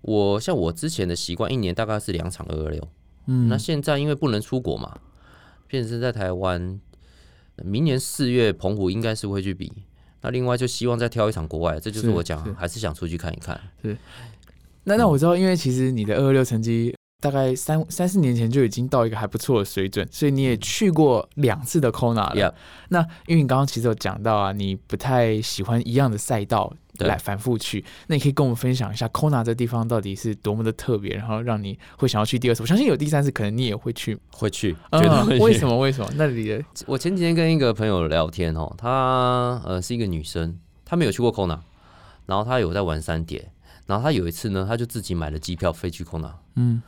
[0.00, 2.88] 我像我之前的习惯，一年大概是两场二二六。
[3.26, 4.98] 嗯那现在因为不能出国嘛，
[5.68, 6.80] 变成在台湾。
[7.64, 9.72] 明年四月澎湖应该是会去比。
[10.22, 13.60] 那另外就希望再挑一场国外，这就是是我讲是还是想出去看一看。
[14.82, 16.95] 那那我知道，因为其实你的二二六成绩
[17.26, 22.54] 大概三三四年前就已经到一个还不错的水准，所以你也去过两次的 Kona 了。
[22.90, 32.62] 那因为你刚刚其实有讲到啊，你不太喜欢一样的赛道来反复去，那你可以跟我们分享一下 Kona 这地方到底是多么的特别，然后让你会想要去第二次。
[32.62, 34.16] 我相信有第三次，可能你也会去。
[34.30, 35.38] 会去，绝对会去。
[35.38, 35.76] 嗯为什么？
[35.76, 36.08] 为什么？
[36.14, 41.58] 那里的 我前几天跟一个朋友聊天哦，她呃是一个女生，她没有去过 Kona，
[42.26, 43.50] 然后她有在玩三点，
[43.86, 46.80] 然后她有一次呢，她就自己买了机票飞去 Kona，嗯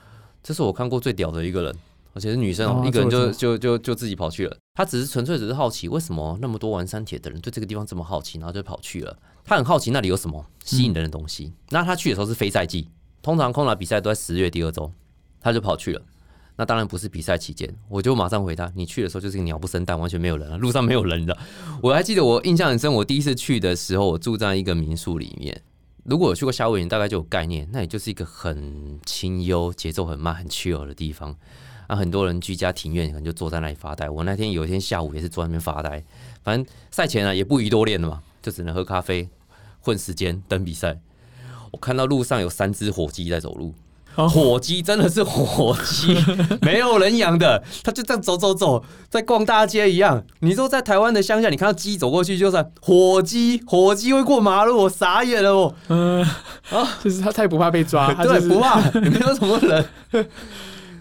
[0.42, 1.74] 这是我看过最屌的一个人，
[2.14, 4.56] 而且是女生哦，哦一个人就就就就自己跑去了。
[4.74, 9.16] 她只是纯粹只是好奇，为什么那么多玩山铁的人对这个地方这么好奇，然后就跑去了。
[9.44, 11.52] 她很好奇那里有什么吸引人的东西。
[11.70, 12.88] 那她去的时候是非赛季，
[13.22, 14.90] 通常 Kona 比赛都在十月第二周，
[15.40, 16.02] 她就跑去了。
[16.56, 21.38] 那当然不是比赛期间，我就马上回他，你去的时候就是个鸟不生蛋，完全没有人啊，路上没有人的。
[21.80, 25.62] 我还记得我印象很深，我第一次去的时候，我住在一个民宿里面。
[26.08, 31.36] 如果有去过夏威夷，大概就有概念，那也就是一个很清幽、节奏很慢、很 chill 的地方。
[31.86, 34.08] 啊，很多人居家庭院可能就坐在那里发呆。
[34.08, 36.02] 我那天有一天下午也是坐在那边发呆，
[36.42, 39.28] 反正赛前啊也不宜多练的嘛，就只能喝咖啡
[39.80, 40.98] 混时间等比赛。
[41.72, 43.74] 我看到路上有三只火鸡在走路，
[44.26, 46.16] 火鸡真的是火鸡，
[46.62, 50.24] 没有人养的，它就这样走走走，在逛大街一样。
[50.40, 55.74] 你说在台湾的乡下，你看到鸡走过去，就是火鸡，火鸡会过马路，我傻眼了哦。
[55.88, 56.24] 嗯
[57.04, 59.84] 就是他太不怕被抓， 对，是不怕，也没有什么人。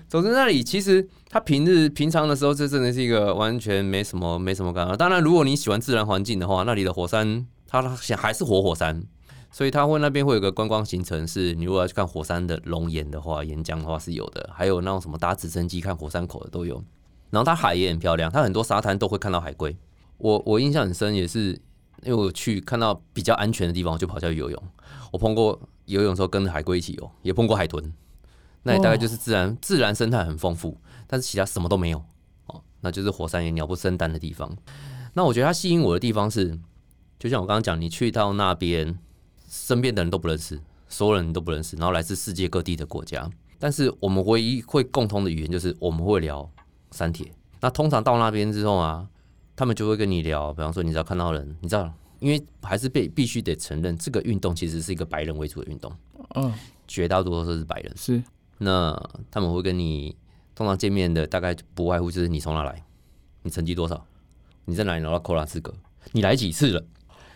[0.09, 4.95] 总之，那里其实它平日平常的时候，这真的是一个完全没什么没什么干扰。
[4.95, 7.81] 当然，如果你喜欢自然环境的话，那里的火山它
[8.15, 9.03] 还是活火山，
[9.57, 16.75] 所以它会那边会有个观光行程，是你如果要去看火山的熔岩的话，岩浆的话是有的，还有那种什么搭直升机看火山口的都有。
[17.31, 19.75] 然后它海也很漂亮，它很多沙滩都会看到海龟。
[20.19, 21.59] 我我印象很深，也是
[22.03, 24.63] 因为我去看到比较安全的地方，我就跑下去游泳。
[25.11, 27.91] 我碰过游泳的时候跟海龟一起游，也碰过海豚。
[28.61, 31.97] 那也大概就是自然、自然生态很丰富，但是其他什么都没有
[32.45, 34.55] 哦，那就是火山岩鸟不生蛋的地方。
[35.15, 36.59] 那我觉得它吸引我的地方是，
[37.17, 38.99] 就像我刚刚讲，你去到那边，
[39.47, 46.49] 身边的人都不认识，所有人都不认识，然后来自世界各地的国家，但是我们唯一会共同的语言就是我们会聊
[46.91, 47.31] 三铁。
[47.59, 49.07] 那通常到那边之后啊，
[49.55, 55.91] 他们就会跟你聊，比方说你只要看到人，你知道，因为还是被必须得承认，这个运动其实是一个白人为主的运动，
[56.35, 56.53] 嗯
[56.87, 57.93] 绝大多数都是白人。
[57.97, 58.21] 是
[58.59, 58.95] 那
[59.31, 60.15] 他们会跟你
[60.55, 62.83] 通常见面的，大概不外乎就是你从哪来，
[63.41, 64.05] 你成绩多少，
[64.65, 65.73] 你在哪里拿到 Cola 资格，
[66.11, 66.83] 你来几次了？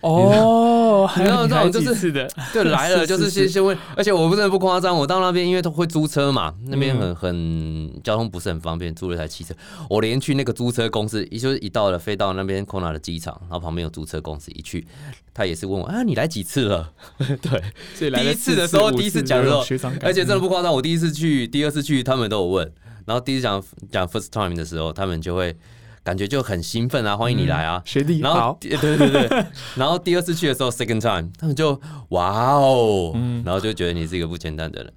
[0.01, 7.15] 哦，还你知道有这种就是的，对，来了就是是先先问，而且我不真的不夸张，我到那边因为都会租车嘛，那边嗯。
[7.15, 9.53] 很很交通不是很方便，租了一台汽车，
[9.89, 14.87] 我连去那个租车公司，也就是一到了飞到那边 Kona 的机场，然后旁边有租车公司，一去
[15.33, 16.91] 他也是问我啊，你来几次了？
[17.19, 19.51] 对，所以来一次的时候第一次讲的时
[19.87, 22.71] 候而且真的不夸张，我第一次去，第二次去，他们都有问，
[23.05, 25.55] 然后第一次讲讲 first time 的时候，他们就会
[26.03, 27.81] 感觉就很兴奋啊，欢迎你来啊。
[27.85, 29.45] 学弟然后对对 对，
[29.77, 34.93] 然后第二次去的时候，second time，他们就哇哦，嗯然后就觉得你是一个不简单的人。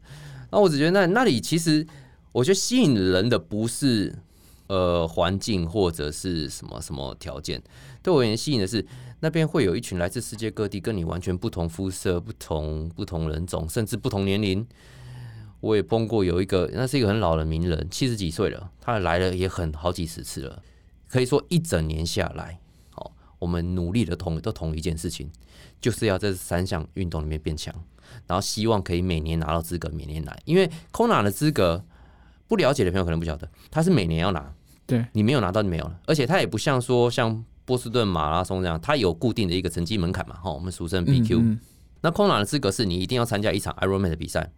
[0.51, 1.87] 那我只觉得那那里其实，
[2.33, 4.15] 我觉得吸引人的不是
[4.69, 7.63] 呃环境或者是什么什么条件，
[8.03, 8.85] 对我而言吸引的是
[9.21, 14.67] 那边会有一群来自世界各地跟你完全不同肤色、不同不同人种，甚至不同年龄。
[15.61, 20.63] 我也碰过有一个，那是一个很老的名人，七十几岁了，他来了也很好几十次了，
[21.15, 22.59] 可以说一整年下来，
[22.97, 25.31] 哦，我们努力的同都同一件事情，
[25.81, 27.73] 就是要在这三项运动里面变强，
[28.27, 31.85] 然后希望可以每年拿到资格，每年拿，因为 Kona 的资格
[32.49, 34.53] 不了解的朋友可能不晓得，他是每年要拿，
[34.87, 41.61] 对，你没有拿到就没有了，而且他也不像说像波士顿马拉松这样，它有固定的一个成绩门槛嘛，哈，我们俗称 BQ，、嗯嗯。
[42.01, 44.51] 那 Kona 的资格是你一定要参加一场 Ironman 的比赛，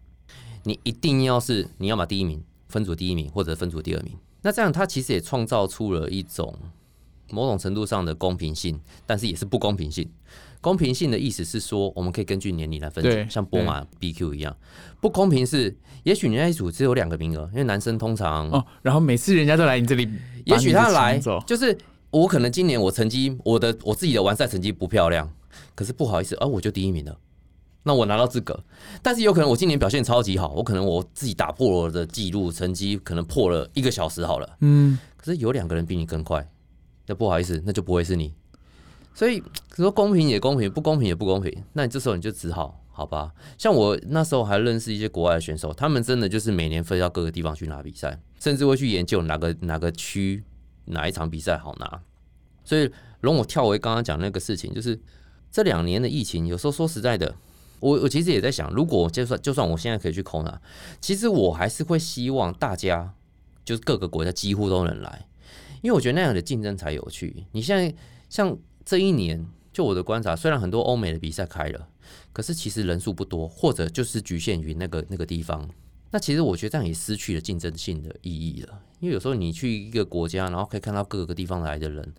[0.63, 4.17] 你一定要是你要么第一名，分组第一名或者分组第二名。
[4.47, 6.57] 那这样他其实也创造出了一种
[7.31, 10.09] 某种程度上的公平性，但是也是不公平性。
[10.61, 14.55] 公平性的意思是说，我们可以根据年龄来分像波马 BQ 一样。
[15.01, 20.09] 不公平是，也许你那一组只有两个名额，因为男生通常，哦，然后每次人家都来你这里，
[20.45, 21.77] 也许他来就是
[22.09, 25.29] 我可能今年我成绩，我的我自己的完赛成绩不漂亮，
[25.75, 27.17] 可是不好意思，啊，我就第一名了。
[27.87, 28.61] 那我拿到资格，
[29.01, 34.57] 但是有可能我今年表现超级好，我可能我自己打破了我的记录，成绩可能破了一个小时好了。
[34.59, 36.45] 嗯，可是有两个人比你更快，
[37.05, 38.33] 那不好意思，那就不会是你。
[39.15, 39.41] 所以
[39.75, 41.63] 说公平也公平，不公平也不公平。
[41.71, 43.31] 那你这时候你就只好好吧。
[43.57, 50.43] 像我那时候还认识一些国外的选手，他们真的就是每年飞到各个地方去拿比赛，甚至会去研究哪个哪个区
[50.85, 52.01] 哪一场比赛好拿。
[52.65, 54.99] 所以容我跳回刚刚讲那个事情，就是
[55.49, 57.33] 这两年的疫情，有时候说实在的，
[57.79, 60.57] 我我其实也在想，如果就算就算我现在可以去 Kona，
[60.99, 63.13] 其实我还是会希望大家
[63.63, 65.27] 就是各个国家几乎都能来，
[65.81, 67.45] 因为我觉得那样的竞争才有趣。
[67.51, 67.93] 你现在
[68.29, 71.87] 像这一年，就我的观察，虽然很多欧美的比赛开了，
[72.33, 75.69] 可是其实人数不多，或者就是局限于那个那个地方。
[76.09, 82.13] 那其实我觉得这样也失去了竞争性的意义了，因为有时候你去一个国家，然后可以看到各个地方来的人，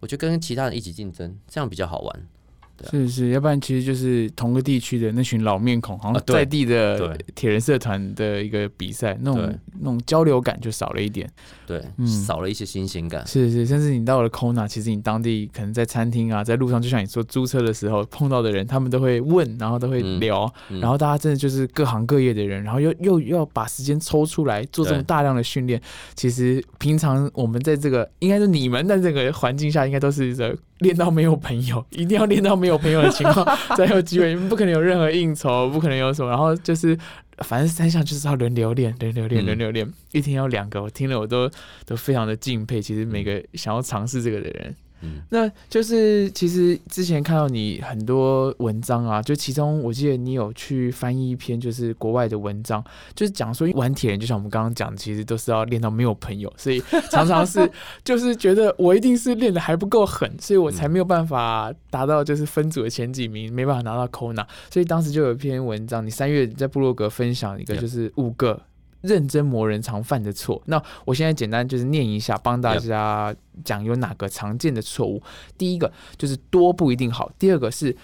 [0.00, 2.28] 我觉得跟其他人一起竞争，这样比较好玩。
[2.76, 2.90] 对啊。
[2.90, 11.30] 是是，要不然其实就是同个地区的那群老面孔，好像在地的铁人社团的一个比赛，那种那种交流感就少了一点。
[11.66, 12.06] 对，嗯。
[12.06, 13.26] 少了一些新鲜感。
[13.26, 20.20] 是是，甚至你到了 Kona，其实你当地可能在餐厅啊，在路上，就像你说租车的时候碰到的人，他们都会问，然后都会嗯。
[20.20, 20.80] 聊，嗯。
[20.80, 25.80] 然后大家真的就是各行各业的人，然后又又又要把时间抽出来做这么大量的训练。
[26.14, 36.98] 其实平常我们在这个应该是你们在这个环境下，应该都是在练到没有朋友，一定要练到没有朋友的情况才有机会，不可能有任何应酬，不可能有什么，然后就是。
[37.38, 41.50] 反正三项就是要轮流练，轮流练，嗯轮流练，一天要两个，我听了我都
[41.84, 42.80] 都非常的敬佩。
[42.80, 52.82] 其实每个想要尝试这个的人，嗯，那就是其实之前看到你很多文章啊，就其中我记得你有去翻译一篇就是国外的文章，
[53.14, 57.70] 就是讲说玩铁人，就像我们刚刚讲的，其实都是要练到没有朋友，所以常常是
[58.04, 64.46] 就是觉得我一定是练的还不够狠，所以我才没有办法达到就是分组的前几名，没办法拿到 Kona。
[64.70, 68.60] 所以当时就有一篇文章，你三月在部落格分享一个就是五个。
[69.02, 73.34] 认真磨人常犯的错，那我现在简单就是念一下，帮大家
[73.64, 75.22] 讲有哪个常见的错误。
[75.58, 77.94] 第一个就是多不一定好，第二个是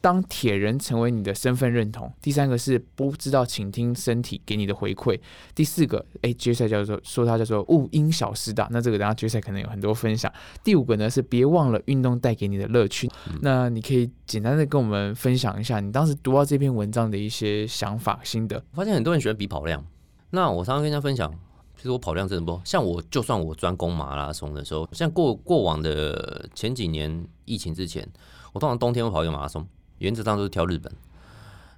[0.00, 5.18] 当铁人成为你的身份认同，第三个是不知道倾听身体给你的回馈，
[5.54, 10.32] 第四个，哎，决赛叫做说它叫做勿因小失大，那这个等下决赛可能有很多分享。
[10.62, 13.10] 第五个呢是别忘了运动带给你的乐趣，
[13.42, 18.56] 那你可以简单的跟我们分享一下你当时读到这篇文章的一些想法心得。
[18.72, 19.84] 我发现很多人喜欢比跑量。
[20.30, 21.32] 那我常常跟大家分享，
[21.76, 28.06] 其实我跑量真的不像我，就算我专攻马拉松的时候，像过过往的前几年疫情之前，
[28.52, 29.66] 我通常冬天会跑一个马拉松，
[29.98, 30.92] 原则上都是挑日本，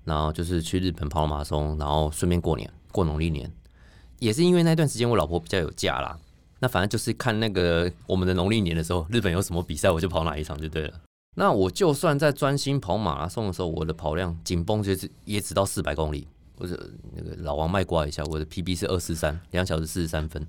[0.04, 3.52] 然后就是去日本跑马拉松，然后顺便过年过农历年，
[4.18, 6.18] 也是因为那段时间我老婆比较有假啦。
[6.58, 10.94] 那反正就是看那个我们的农历年的时候，日本有什么比赛，我就跑哪一场就对了。
[11.36, 16.26] 那我就算在专心跑马拉松的时候，我的跑量紧绷就是也只到四百公里。
[16.60, 16.78] 或者
[17.16, 20.46] 那个老王卖瓜一下，我的 PB 是二四三，两小时四十三分。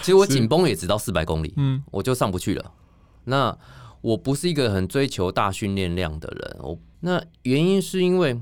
[0.00, 2.72] 其实我紧绷也只到四百公里，嗯，我就上不去了。
[3.24, 3.58] 那
[4.00, 8.40] 我不是一个很追求大训练量的人，我那原因是因为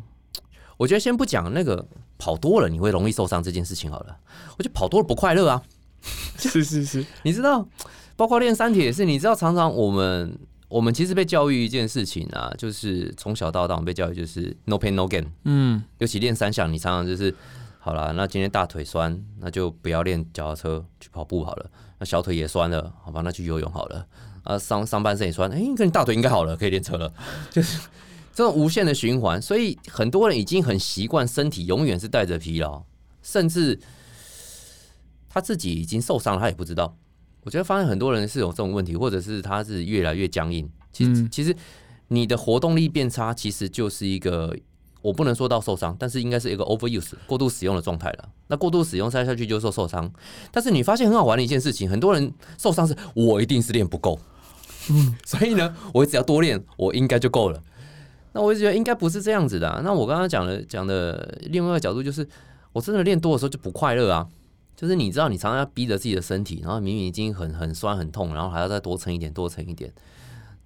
[0.77, 4.19] 我觉得先不讲那个跑多了你会容易受伤这件事情好了，
[4.59, 5.63] 我觉得跑多了不快乐啊。
[6.39, 7.67] 是是是，你知道，
[8.15, 15.25] 包括练三铁也是，你知道常常我们我们其实被教育一件事情啊，就是从小到大我们被教育就是 no pain no gain。
[15.45, 17.35] 嗯，尤其练三项，你常常就是
[17.79, 21.71] 好了，那今天大腿酸，那就不要练脚踏车，去跑步好了。
[21.99, 24.07] 那小腿也酸了，好吧，那去游泳好了。
[24.43, 27.13] 啊，上上半身也酸，哎、跟你大腿应该好了，可以练车了。
[27.51, 27.81] 就是
[28.35, 32.83] 这种无限的循环，所以很多人已经很习惯身体永远是带着疲劳，
[33.23, 33.81] 甚至
[35.29, 36.97] 他自己已经受伤了，他也不知道。
[37.47, 40.69] 我觉得发现很多人是有这种问题，或者是他是越来越僵硬。
[40.93, 41.55] 其实、嗯其实
[42.09, 44.53] 你的活动力变差，其实就是一个
[45.01, 48.29] 我不能说到受伤，但是应该是一个 overuse 过度使用的状态了。
[48.49, 50.13] 那过度使用再下去就受受伤。
[50.51, 54.19] 但是你发现很好玩的一件事情，很多人受伤是我一定是练不够，
[54.91, 57.63] 嗯， 所以呢，我只要多练，我应该就够了。
[58.33, 62.27] 那我就觉得应该不是这样子的啊、那我刚刚讲的讲的另外一个角度就是，
[62.73, 64.27] 我真的练多的时候就不快乐啊。
[64.77, 69.93] 就是你知道，你常常要逼着自己的身体，然后明明已经很很酸很痛，然后还要再多撑一点，多撑一点。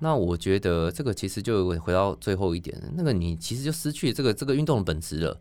[0.01, 5.40] 那我觉得这个其实就回到最后一点，那个你其实就失去这个这个运动的本质了。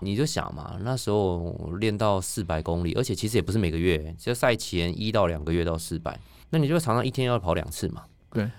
[0.00, 6.20] 你就想嘛，那时候练到四百公里，而且其实也不是每个月，就赛前一到两个月到四百。
[6.50, 8.04] 那你就常常一天要跑两次嘛。
[8.30, 8.50] 对。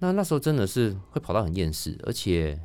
[0.00, 2.60] 那那时候真的是会跑到很厌世，而且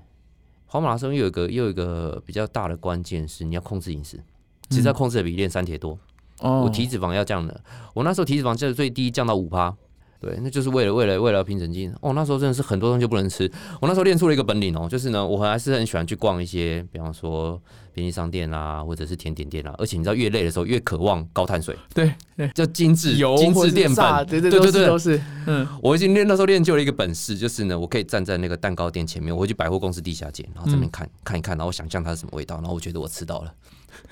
[0.68, 4.22] 跑马拉松又有一个又有一个比较大的关键是你要控制饮食，
[4.70, 5.98] 其实要控制的比练三铁多。
[6.42, 7.62] 哦我体脂肪要降的，
[7.94, 9.74] 我那时候体脂肪降的最低降到五趴，
[10.20, 11.90] 对，那就是为了为了为了要拼成绩。
[12.02, 13.50] 哦，那时候真的是很多东西就不能吃。
[13.80, 17.62] 我那时候练出了一个本领哦，就是呢，我还是很喜欢去逛一些，比方说
[17.94, 19.74] 便利商店啦，或者是甜点店啦。
[19.78, 24.28] 而且你知道，越累的时候越渴望高碳水，对对，叫精致油精致淀炸粉。
[24.28, 33.54] 对对对对对都是，嗯，我已经练那时候练就了一个本事，就是呢，我可以站在那个蛋糕店前面，我会去百货公司地下街，然后这边看、看一看，然后我想象它是什么味道，然后我觉得我吃到了，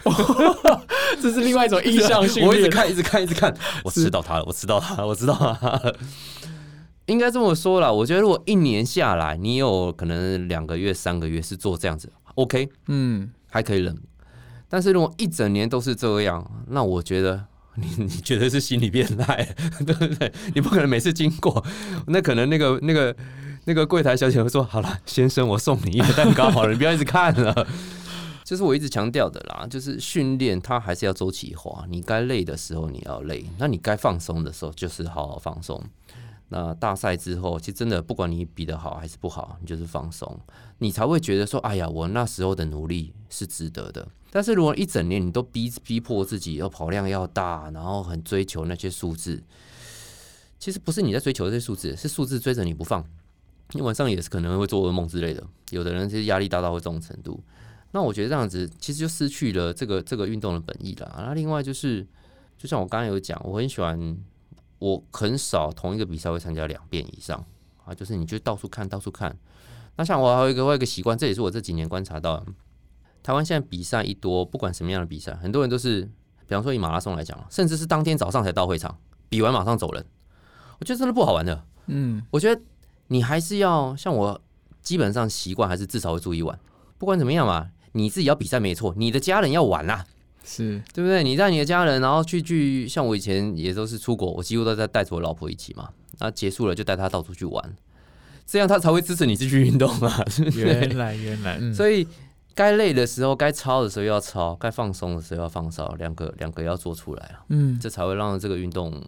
[1.21, 2.47] 这是另外一种意向训练。
[2.47, 5.95] 我一直看，一直看，一直看， 我吃到它了，我吃到它了，我知道它了。
[7.07, 13.97] 应该这么说啦，我觉得如果一年下来，你有可能两个月、三个月是做这样子，OK，嗯，还可以忍。
[14.69, 17.43] 但是如果一整年都是这样，那我觉得
[17.75, 20.31] 你 你觉得是心理变态，对不对？
[20.55, 21.63] 你不可能每次经过，
[22.07, 23.15] 那可能那个那个
[23.65, 27.67] 那个柜台小姐会说：“好了，先生，我送你一个蛋糕好了，你不要一直看了。”
[28.43, 35.81] 就是我一直强调的啦，就是训练它还是要周期化，你该累的时候你要累，那你该放松的时候就是好好放松。
[36.49, 40.39] 那大赛之后，其实真的不管你比得好还是不好，你就是放松，
[40.77, 44.07] 你才会觉得说，哎呀，我那时候的努力是值得的。
[44.29, 49.41] 但是如果一整年你都逼逼迫自己要跑量要大，然后很追求那些数字，
[50.59, 53.03] 其实不是你在追求这些数字，是数字追着你不放。
[53.71, 57.39] 你晚上也是可能会做噩梦之类的，有的人其实压力大到会这种程度。
[57.93, 61.23] 那我觉得这样子其实就失去了这个这个运动的本意了。
[61.25, 62.05] 那另外就是，
[62.57, 64.17] 就像我刚刚有讲，我很喜欢。
[64.79, 67.41] 我很少同一个比赛会参加两遍以上
[67.85, 69.33] 啊，就是你就到处看，到处看。
[69.95, 72.45] 那像我还有一个我有一个习惯，这也是我这几年观察到的。
[73.21, 76.01] 台湾现在比赛一多，不管什么样的比赛，很多人都是，
[76.45, 80.05] 比方说以马拉松来讲，甚至是当天早上才到会场，比完马上走人。
[80.79, 81.65] 我觉得真的不好玩的。
[81.85, 82.61] 嗯，我觉得
[83.07, 84.41] 你还是要像我，
[84.81, 86.59] 基本上习惯还是至少会住一晚。
[86.97, 90.05] 不管怎么样嘛，你自己要比赛没错，你的家人要玩啊。
[90.45, 91.23] 是对不对？
[91.23, 95.87] 你带你的家人，然后去去，像我以前也都是出国，我几乎都在带着我老婆一起嘛。
[96.19, 97.75] 那结束了就带她到处去玩，
[98.45, 100.21] 这样她才会支持你继续运动啊。
[100.35, 102.05] 对不对原来 原来，嗯，所以
[102.53, 109.01] 该累的时候，该操的时候要操，该放松的时候要放松，两个两个要做出来啊，嗯，这才会让这个运动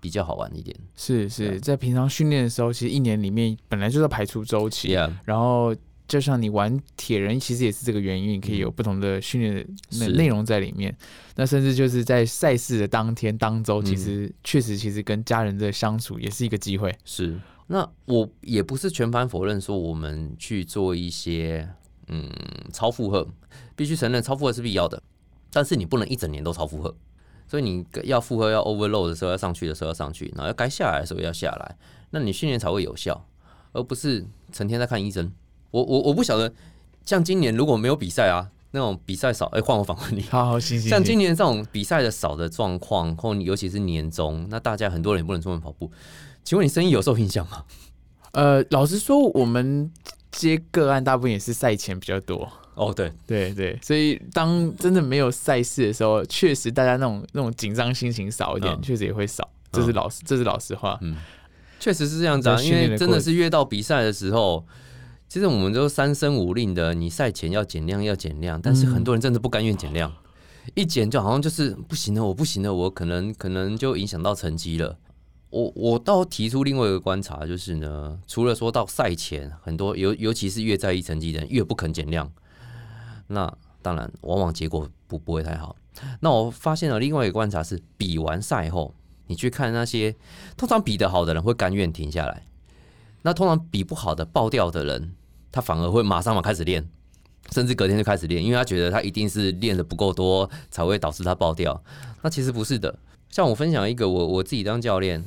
[0.00, 0.76] 比较好玩一点。
[0.94, 5.74] 是是在平常训练的时候，其实一年里面本来就是排出周期，Yeah，然后
[6.08, 9.64] 就像你玩铁人，其实也是这个原因，你可以有不同的训练的
[9.98, 10.96] 内内容在里面。
[11.36, 16.96] 那甚至就是在赛事的当天当周，其嗯实确实其实跟家人的相处也是一个机会。
[17.04, 17.38] 是。
[17.66, 21.68] 那我也不是全盘否认说我们去做一些
[22.06, 22.32] 嗯
[22.72, 23.28] 超负荷，
[23.76, 25.02] 必须承认超负荷是必要的，
[25.52, 26.96] 但是你不能一整年都超负荷。
[27.46, 31.76] 所以你要负荷要 overload 的时候要上去的时候要上去，然后要该下来的时候要下来，
[32.10, 33.26] 那你训练才会有效，
[33.72, 35.30] 而不是成天在看医生。
[35.70, 36.52] 我我我不晓得，
[37.04, 40.22] 像今年如果没有比赛啊，那种比赛少，哎、换我访问你。
[40.30, 45.90] 好好，行行行， 像今年这种比赛的少的状况，或尤其是年终，那大家很多人也不能出门跑步。
[46.44, 47.64] 请问你生意有受影响吗？
[48.32, 49.90] 呃，老实说，我们
[50.30, 52.48] 接个案大部分也是赛前比较多。
[52.74, 59.48] 哦，对，对对，所以当真的没有赛事的时候，确实大家那种那种紧张心情少一点，嗯确实也会少。
[59.72, 60.96] 这是老实，这是老实话。
[61.02, 61.16] 嗯，
[61.80, 64.64] 确实是这样子啊，因为真的是越到比赛的时候，
[65.28, 70.10] 其实我们都三声五令的，你赛前要减量要减量，但是很多人真的不甘愿减量，
[70.74, 74.98] 一减就好像就是不行了，我不行了，我可能可能就影响到成绩了。
[75.50, 82.30] 我我倒提出另外一个观察，就是呢，除了说到赛前，很多尤尤其是越在意成绩的人越不肯减量，
[83.26, 83.50] 那
[83.82, 85.76] 当然往往结果不不会太好。
[86.20, 88.94] 那我发现了另外一个观察是，比完赛后，
[89.26, 90.14] 你去看那些
[90.56, 92.44] 通常比得好的人会甘愿停下来，
[93.22, 95.14] 那通常比不好的爆掉的人，
[95.50, 96.86] 他反而会马上嘛开始练，
[97.52, 101.82] 甚至隔天就开始练，因为他觉得他一定是练的不够多才会导致他爆掉。
[102.22, 102.98] 那其实不是的。
[103.30, 105.22] 像我分享一个我我自己当教练，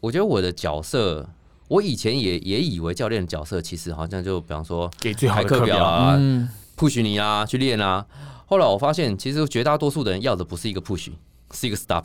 [0.00, 1.28] 我觉得我的角色，
[1.68, 8.06] 我以前也也以为教练的角色其实好像就比方说给最好的排课课表啊嗯，push 你啊，去练啊。
[8.46, 11.10] 后来我发现，其实绝大多数的人要的不是一个 push，
[11.52, 12.04] 是一个 stop。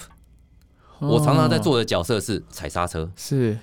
[1.00, 3.12] 我常常在哦做的角色是踩刹车。
[3.16, 3.58] 是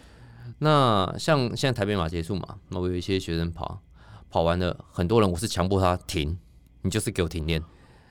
[0.59, 3.80] 那像现在台北马结束嘛，那我有一些学生跑，
[4.33, 6.39] 跑完了，很多人我是强迫他停，
[6.80, 7.62] 你就是给我停练。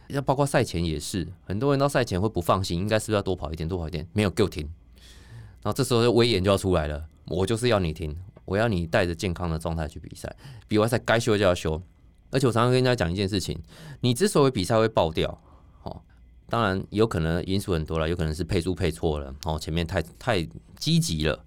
[0.09, 4.63] 要包括赛前也是，很多人到赛前会不放心，应该是不是要多跑一点，多跑一点，没有给我停。
[5.63, 8.15] 然后这时候威严就要出来了，我就是要你停，
[8.45, 10.31] 我要你带着健康的状态去比赛，
[10.67, 11.81] 比完赛该休就要休。
[12.29, 13.59] 而且我常常跟人家讲一件事情，
[14.01, 15.41] 你之所以比赛会爆掉，
[15.81, 15.99] 哦，
[16.47, 20.47] 当然有可能因素很多了，有可能是配速配错了，哦，前面太太
[20.77, 21.43] 积极了。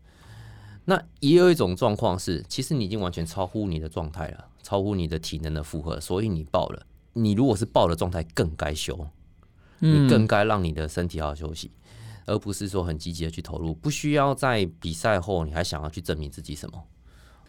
[0.86, 6.84] 那也有一种状况是，其实你已经完全超乎你的状态了，超乎你的体能的负荷，所以你爆了。
[7.12, 9.06] 你如果是爆的状态，更该休，
[9.78, 11.70] 你更该让你的身体好好休息，
[12.26, 16.82] 而不是说很积极的去投入，不需要在比赛后你还想要去证明自己什么。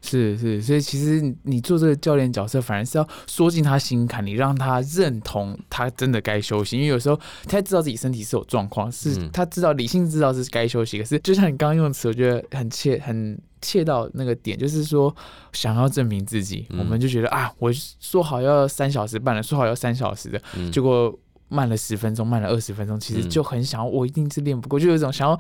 [0.05, 6.75] 是是，所以其实你你做这个教练角色，反而是要说进他心坎里，让他认同他真的该休息。
[6.77, 10.99] 因为有时候他知道自己身体是有状况，是嗯他知道理性知道是该休息。
[10.99, 15.13] 可是就像你刚刚用的词，我觉得很切很切到那个点，就是说
[15.53, 25.39] 想要证明自己，嗯我们就觉得啊，我说好要三小时半了，说好要三小时的，嗯，结果慢了十分钟，慢了二十分钟，其实嗯就很想要，我一定是练不过，就有一种想要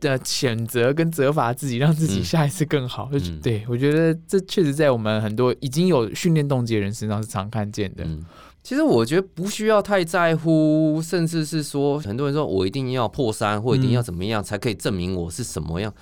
[0.00, 3.10] 的谴责跟责罚自己，让自己嗯下一次更好。
[3.10, 8.04] 就嗯对我觉得这确实在我们很多已经有训练动机的人身上是常看见的。
[8.04, 8.24] 嗯，
[8.62, 15.92] 其实我觉得不需要太在乎，甚至是说，很多人说我一定要破三，或一定要怎么样才可以证明我是什么样。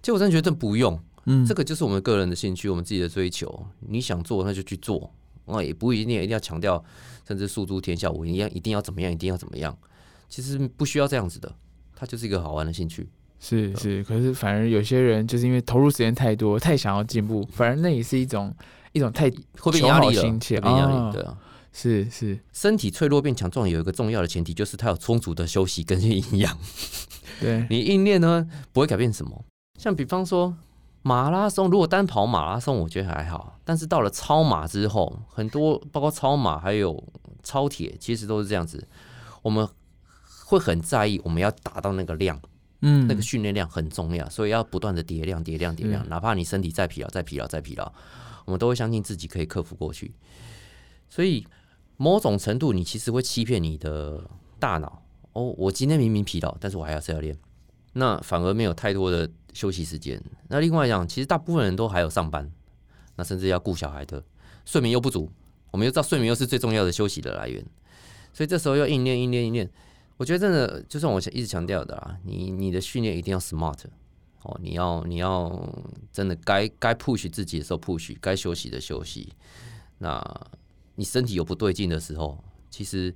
[0.00, 3.66] 其实我真的觉得这不用，嗯这个就是我们个人的兴趣，我们自己的追求。
[3.80, 5.12] 你想做那就去做，
[5.46, 6.82] 啊，也不一定一定要强调，
[7.28, 9.76] 甚至诉诸天下，我一样一定要怎么样，一定要怎么样。
[10.28, 11.54] 其实不需要这样子的，
[11.94, 13.08] 它就是一个好玩的兴趣。
[13.44, 18.54] 是是，可是反而有些人就是因为投入时间太多，太想要进步，反而那也是一种
[18.92, 19.28] 一种太
[19.58, 21.36] 会变求好压力了。
[21.72, 26.56] 是是身体脆弱变强壮有一个重要的前提，就是他有充足的休息跟营养。
[27.40, 29.44] 对 你硬练呢不会改变什么。
[29.80, 30.54] 像比方说
[31.02, 33.58] 马拉松，如果单跑马拉松，我觉得还好。
[33.64, 37.02] 但是到了超马之后，很多包括超马还有
[37.42, 38.86] 超铁，其实都是这样子。
[39.40, 39.66] 我们
[40.44, 42.38] 会很在意，我们要达到那个量，
[42.82, 46.04] 嗯那个训练量很重要，所以要不断的叠量、叠量、叠量。
[46.04, 47.90] 嗯哪怕你身体再疲劳、再疲劳、再疲劳，
[48.44, 50.12] 我们都会相信自己可以克服过去。
[51.08, 51.46] 所以
[51.96, 54.22] 某种程度，你其实会欺骗你的
[54.58, 55.02] 大脑。
[55.32, 57.34] 哦，我今天明明疲劳，但是我还要是要练，
[57.94, 60.22] 那反而没有太多的休息时间。
[60.48, 62.50] 那另外讲，其实大部分人都还有上班，
[63.16, 64.22] 那甚至要顾小孩的，
[64.66, 65.30] 睡眠又不足。
[65.70, 67.64] 我们又知道睡眠又是最重要的休息的来源，
[68.34, 69.70] 所以这时候要硬练、硬练、硬练。
[70.22, 73.76] 我觉得真的，就像我一直强调的啦，你你的训练一定要 smart
[74.42, 75.68] 哦，你要你要
[76.12, 79.32] 真的该该 push 自己的时候 push，该休息的休息。
[79.98, 80.22] 那
[80.94, 82.38] 你身体有不对劲的时候，
[82.70, 83.12] 其实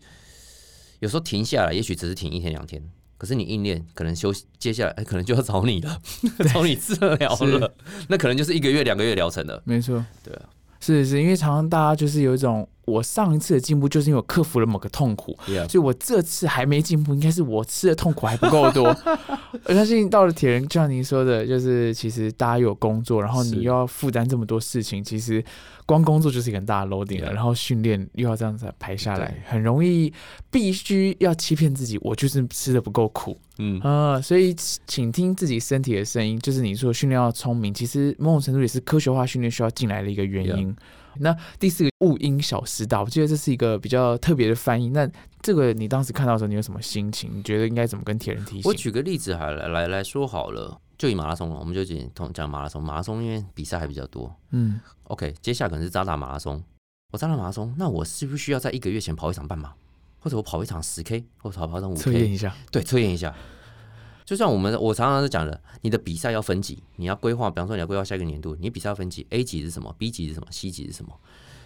[0.98, 2.82] 有时候停下来，也许只是停一天两天，
[3.16, 6.02] 可是你硬练，可能休息，接下来、哎可能就要找你了，
[6.52, 7.72] 找你治疗了，
[8.08, 9.62] 那可能就是一个月、两个月疗程了。
[9.64, 10.48] 没错，对啊，
[10.80, 15.36] 是是，因为常常大家就是有一种，我上一次的进步就是因为我克服了某个痛苦
[15.68, 18.96] 所以我这次还没进步，应该是我吃的痛苦还不够多。
[19.66, 25.44] 我相信到了铁人，就像您说的，就是其实大家有工作，然后你又要负担这么多事情，其实
[25.84, 30.12] 光工作就是一个很大的 loading 了然后训练又要这样子排下来，很容易
[30.50, 33.36] 必须要欺骗自己，我就是吃的不够苦。
[33.58, 34.54] 嗯，啊、所以
[34.86, 40.76] 请听自己身体的声音，就是你说训练要聪明，其实某种程度也是科学化训练需要进来的一个原因。
[41.20, 44.88] 那第四个雾音小师大，我记得这是一个比较特别的翻译。
[44.90, 45.08] 那
[45.42, 47.30] 这个你当时看到的时候，你有什么心情？
[47.34, 48.74] 你觉得应该怎么跟铁人提醒我？
[48.74, 56.62] 举个例子还来来来说好了，就以马拉松了，我们就讲同讲马拉松，马拉松因为比赛还比较多嗯，，OK，接下来可能是扎达马拉松，
[57.12, 59.72] 我扎达马拉松，那我是不是需要在一个月前跑一场半马，
[60.18, 62.00] 或者我跑一场十 K，或者跑跑一场五 K？
[62.00, 62.54] 测验一下。
[62.70, 63.34] 对，测验一下。
[64.26, 71.16] 就像我们我常常是讲的，你的比赛要分级，你要规划，比方说你要规划下一个年度，你比赛要分级，A 级是什么，B 级是什么，C 级是什么。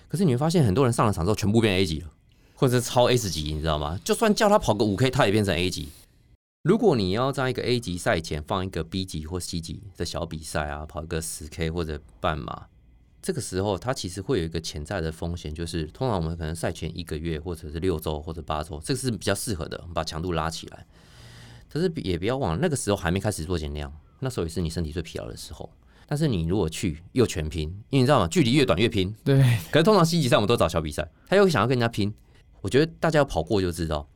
[0.08, 2.11] 可是你会发现，很多人上了场之后，全部变 A 级了，
[2.54, 3.98] 或者是超 S 级，你知道吗？
[4.04, 5.88] 就算叫他跑个五 K，他也变成 A 级。
[6.62, 12.66] 如果你要在一个 A 级赛前放一个 B 级或 C 级的小比赛啊，跑一个十 K 或者半马，
[13.22, 20.86] 这个时候它其实会有一个潜在的风险，就是通常我们可能赛前一个月或者是六周或者八周，这个是比较适合的，我们把强度拉起来。
[21.72, 25.70] 可是也不要忘了，那个时候还没开始做减量，那时候也是你身体最疲劳的时候。
[26.06, 28.26] 但是你如果去又全拼，因为你知道吗？
[28.26, 29.14] 距离越短越拼。
[29.22, 29.40] 对，
[29.70, 32.12] 可是通常西级赛我们都找小比赛，他又想要跟人家拼。
[32.60, 34.08] 我觉得大家要跑过就知道，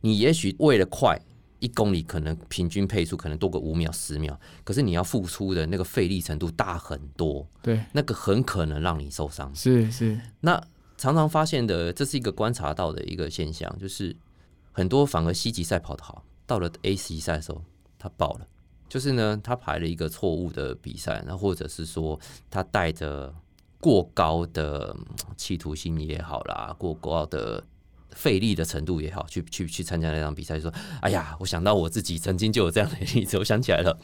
[0.00, 1.16] 你也许为了快
[1.60, 9.54] 一公里，可能平均配速可能多个五秒、十秒，可是你要付出的那个费力程度大很多，对，那个很可能让你受伤。
[9.54, 10.60] 是是，那
[10.98, 14.14] 常常发现的，这是一个观察到的一个现象，就是
[14.72, 17.62] 很多反而西级赛跑得好，到了 A 级赛的时候，
[17.98, 18.46] 他爆了。
[18.88, 22.18] 就是呢，他排了一个错误的比赛，那或者是说
[22.48, 23.34] 他带着
[23.80, 24.96] 过高的
[25.36, 27.62] 企图心也好啦，过高的
[28.10, 30.72] 费力的程度也好，去去去参加那场比赛，说
[31.02, 33.98] ：“哎呀，我想到我自己曾经就有这样的例子，我想起来了，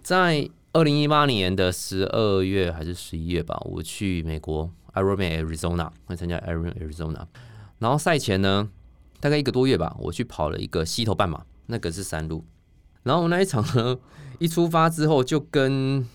[0.00, 7.26] 在二零一八年的十二月还是十一月吧，我去美国 Ironman Arizona，会参加 Ironman Arizona，
[7.80, 8.70] 然后赛前呢，
[9.18, 12.44] 大概一个多月吧，我去跑了一个溪头半马，那个是山路。
[13.02, 13.98] 然后那一场呢，
[14.38, 16.06] 一出发之后就跟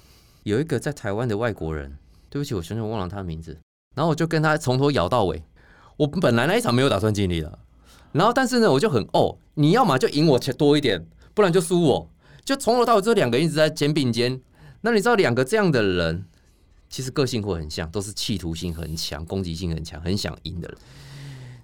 [0.43, 1.97] 有一个在台湾的外国人，
[2.29, 3.57] 对不起，我想想忘了他的名字。
[3.95, 5.43] 然后我就跟他从头摇到尾。
[5.97, 7.57] 我本来那一场没有打算尽力了，
[8.11, 12.11] 然后但是呢，我就很哦，你要么就赢我钱多一点，不然就输我。
[12.43, 14.41] 就从头到尾这两个一直在肩并肩。
[14.81, 16.25] 那你知道两个这样的人，
[16.89, 20.77] 其实个性会很像，都是企图心很强、攻击性很强、很想赢的人。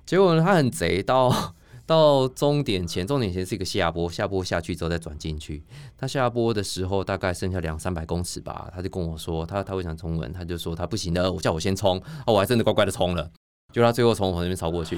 [0.06, 1.54] 结果呢，他很贼，到
[1.92, 5.62] 到终点前，终点前是一个下坡，下坡下去之后再转进去。
[5.98, 13.30] 他下坡的时候大概剩下两三百公尺吧，他就跟我说，他他会想冲稳，他就说他不行的，我叫我先冲，哦，我还真的乖乖的冲了。
[13.74, 14.98] 就他最后从我那边超过去，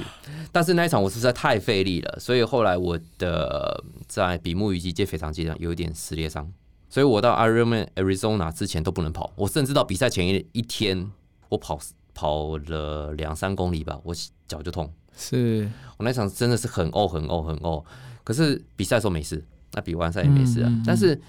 [0.52, 6.52] 但是那一场我实在太费力了，所以后来我的在比目鱼肌接腓肠肌上有一点撕裂伤，
[6.90, 11.12] 所以我到 Ironman Arizona 之前都不能跑，我甚至到比赛前一一天，
[11.50, 11.80] 我跑
[12.14, 14.16] 跑了两三公里吧，我
[14.48, 14.94] 脚就痛。
[15.18, 17.84] 是我那场真的是很呕很呕很呕，
[18.24, 19.44] 可是比赛时候没事，
[19.74, 21.20] 那比完赛也没事啊，但是。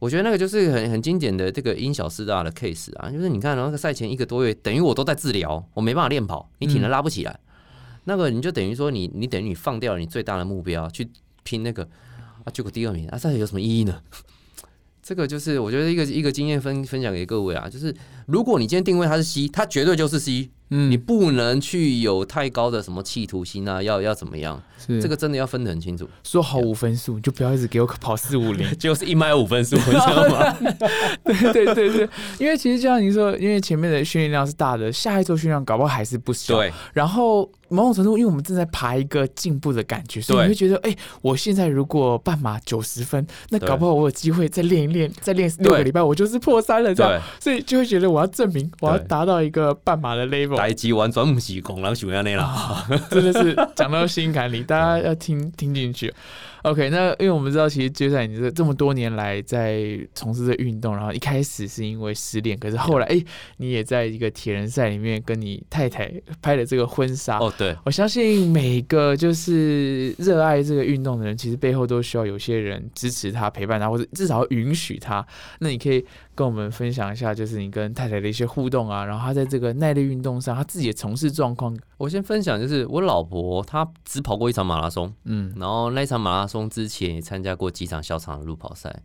[0.00, 7.40] 我觉得那个就是很很经典的这个因小失大的 case 啊，就是你看那个赛前一个多月，等于我都在治疗，我没办法练跑，你体能拉不起来，
[8.04, 11.10] 那个你就等于说你你等于你放掉了你最大的目标去
[11.42, 11.82] 拼那个
[12.44, 14.00] 啊，结果第二名啊，这有什么意义呢？
[15.02, 17.92] 这个就是我觉得一个一个经验分分享给各位啊，就是
[18.26, 20.48] 如果你今天定位它是 C，它绝对就是 C。
[20.70, 24.60] 嗯，你不能去有太高的什么企图心啊，要要怎么样？
[24.78, 26.08] 是这个真的要分得很清楚。
[26.22, 30.56] 说好五分数，就不要一直给我跑四五零， 就是一迈五分数，你知道吗？
[31.24, 32.08] 对对对对，
[32.38, 36.56] 因为其实就像你说，因为前面的训练量是大的，下一周训练量搞不好还是不小。
[36.56, 47.22] 对，然后某种程度，因为我们正在爬一个进步的感觉，所以你会觉得，哎，我现在如果半马九十分，那搞不好我有机会再练一练，再练六个礼拜，我就是破三了，这样。
[47.40, 50.56] 所以就会觉得我要证明，我要达到一个半马的 level。
[50.56, 56.12] 代级完全不是功，然后喜欢那啦，真的是讲到心坎里， 大家要听听进去。
[56.62, 63.22] OK，那因为我们知道，其实就在你这这么多年来在从事这运动，然后一开始是因为失恋，可是后来哎，
[63.58, 67.38] 你也在一个铁人赛里面跟你太太拍了这个婚纱。
[67.38, 75.26] 哦，对，我相信每个就是热爱这个运动的人，其实背后都需要有些人支持他、陪伴他，或者至少允许他。
[75.60, 76.04] 那你可以。
[76.38, 81.76] 跟我们分享一下，就是你跟太太的一些互动啊，然后他在这个耐力运动上，他自己的从事状况。
[81.96, 89.02] 我先分享，就是我老婆她只跑过一场马拉松，嗯，然后那一场马拉松之前也参加过几场小场的路跑赛。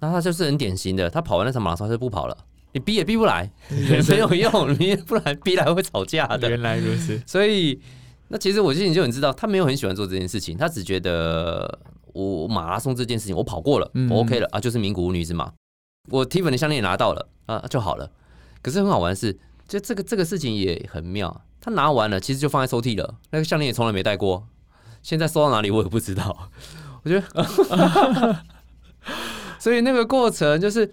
[0.00, 2.36] 那她就是很典型的，她跑完那场马拉松就不跑了，
[2.72, 3.50] 你逼也逼不来，
[4.06, 6.50] 没有用，你不然逼来会吵架的。
[6.50, 7.80] 原来如此，所以
[8.28, 11.78] 那其实我心里就很知道，她没有很喜欢做这件事情，她只觉得
[12.12, 15.50] 我马拉松这件事情我跑过了，我 OK 了啊，就是名古屋女子马。
[16.08, 18.10] 我 Tiffany 项链也拿到了啊，就好了。
[18.62, 19.38] 可是很好玩的是，
[19.68, 21.42] 就这个这个事情也很妙。
[21.60, 23.16] 他拿完了，其实就放在抽屉了。
[23.30, 24.46] 那个项链也从来没戴过，
[25.02, 26.50] 现在收到哪里我也不知道。
[27.04, 28.44] 我觉得，
[29.58, 30.90] 所以那个过程就是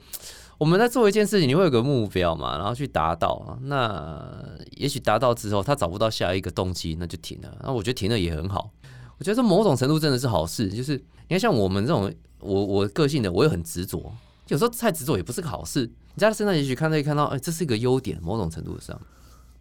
[0.57, 3.57] 我们在做一件事情，你会有个目标嘛，然后去达到。
[3.63, 4.23] 那
[4.71, 7.57] 也许达到之后，他找不到下一个动机，那就停了。
[7.63, 8.71] 那我觉得停了也很好。
[9.17, 10.69] 我觉得某种程度真的是好事。
[10.69, 10.95] 就是
[11.27, 14.13] 你看，像我们这种，我我个性的，我也很执着。
[14.47, 15.85] 有时候太执着也不是个好事。
[16.15, 18.99] 你在他身上也许看可以看到，哎，这是一个优点，某种程度上。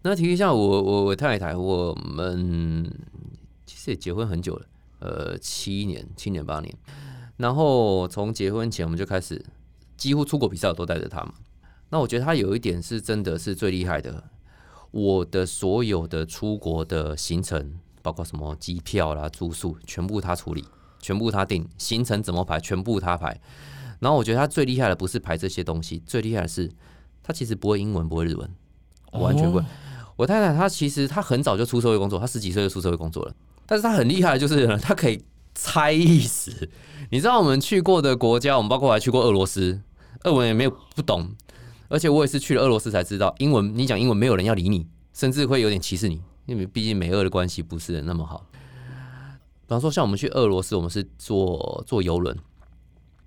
[0.03, 2.89] 那提一下，我我我太太，我们
[3.67, 4.67] 其实也结婚很久了，
[5.01, 6.75] 呃，七年、七年、八年。
[7.37, 9.45] 然后从结婚前我们就开始，
[9.97, 11.35] 几乎出国比赛我都带着他嘛。
[11.91, 14.25] 那我觉得他有一点是真的是最厉害的，
[14.93, 20.65] 我的所有的出国的行程，包括什么机票啦、住宿，全部他处理，
[21.01, 23.41] 全部他定，行程怎么排，全部他排。
[23.99, 26.71] 然后我觉得他最厉害的不是排这些东西，最厉害的是
[27.23, 28.51] 他其实不会英文，不会日文，
[29.13, 29.65] 完全不会。
[30.17, 33.35] 我太太她其实她很早就出社会工作，她十几岁就出社会工作了。
[33.67, 35.23] 但是她很厉害的就是她可以
[35.55, 36.69] 猜意思。
[37.11, 39.79] 你知道我们去过的国家，我们包括还去过俄罗斯，
[40.25, 41.29] 俄文也没有不懂。
[41.89, 48.47] 而且我也是去了俄罗斯才知道，英文你讲英文没有人要理你，甚至会有点歧视你，因为毕竟美俄的关系不是那么好。
[48.55, 52.37] 比方说像我们去俄罗斯，我们是坐坐游轮。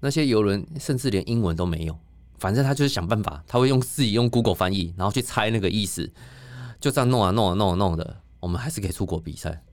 [0.01, 1.97] 那些游轮甚至连英文都没有，
[2.37, 6.11] 反正他就是想办法，他会用自己用 Google 翻译，然后去猜那个意思，
[6.79, 9.63] 就这样弄啊弄啊弄啊弄的，我们还是可以出国比赛。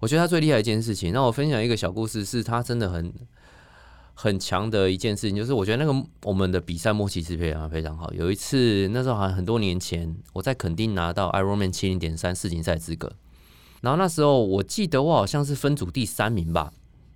[0.00, 3.12] 我觉得他最厉害一件事情，那我分享一个小故事，是他真的很
[4.14, 8.12] 很强的一件事情，就是我觉得那个我们的比赛默契是非常非常好。
[8.12, 13.12] 有一次那时候好像很多年前，我在垦丁拿到 Ironman 七零点三世锦赛资格，
[13.80, 16.72] 然后那时候我记得我好像是分组第三名吧。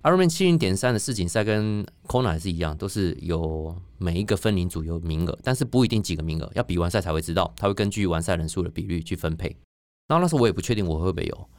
[0.07, 9.53] Ironman 七零点三的世锦赛跟 Kona 还是一样，都是有每一个分龄组有名额，但是不一定几个名额，要比完赛才会知道，他会根据完赛人数的比率去分配。
[10.07, 11.49] 然后那时候我也不确定我会不会有，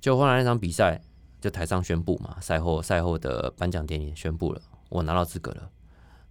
[0.00, 1.02] 就后来那场比赛，
[1.40, 5.68] 就台上宣布嘛，赛后赛后的颁奖典礼宣布了，我拿到资格了，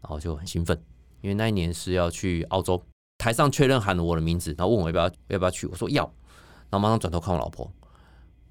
[0.02, 0.82] 然后就很兴奋，
[1.20, 2.82] 因为那一年是要去澳洲，
[3.18, 6.04] 台上确认喊了我的名字，然后问我要不要要不要去，我说要，
[6.70, 7.70] 然后马上转头看我老婆，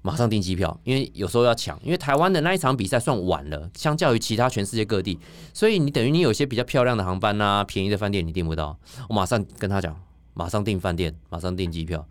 [0.05, 5.17] 马上订机票，因为有时候要抢，因为台湾的那一场比赛算晚了，相较于其他全世界各地，
[5.51, 8.77] 所以你等于你有些比较漂亮的航班啊，便宜的饭店你订不到，
[9.09, 9.99] 我马上跟他讲，
[10.35, 12.07] 马上订饭店，马上订机票，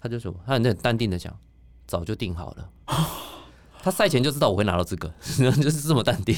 [0.00, 1.32] 他就说他很淡定的讲，
[1.86, 2.68] 早就订好了，
[3.80, 5.12] 他赛前就知道我会拿到资格，
[5.62, 6.36] 就是这么淡定，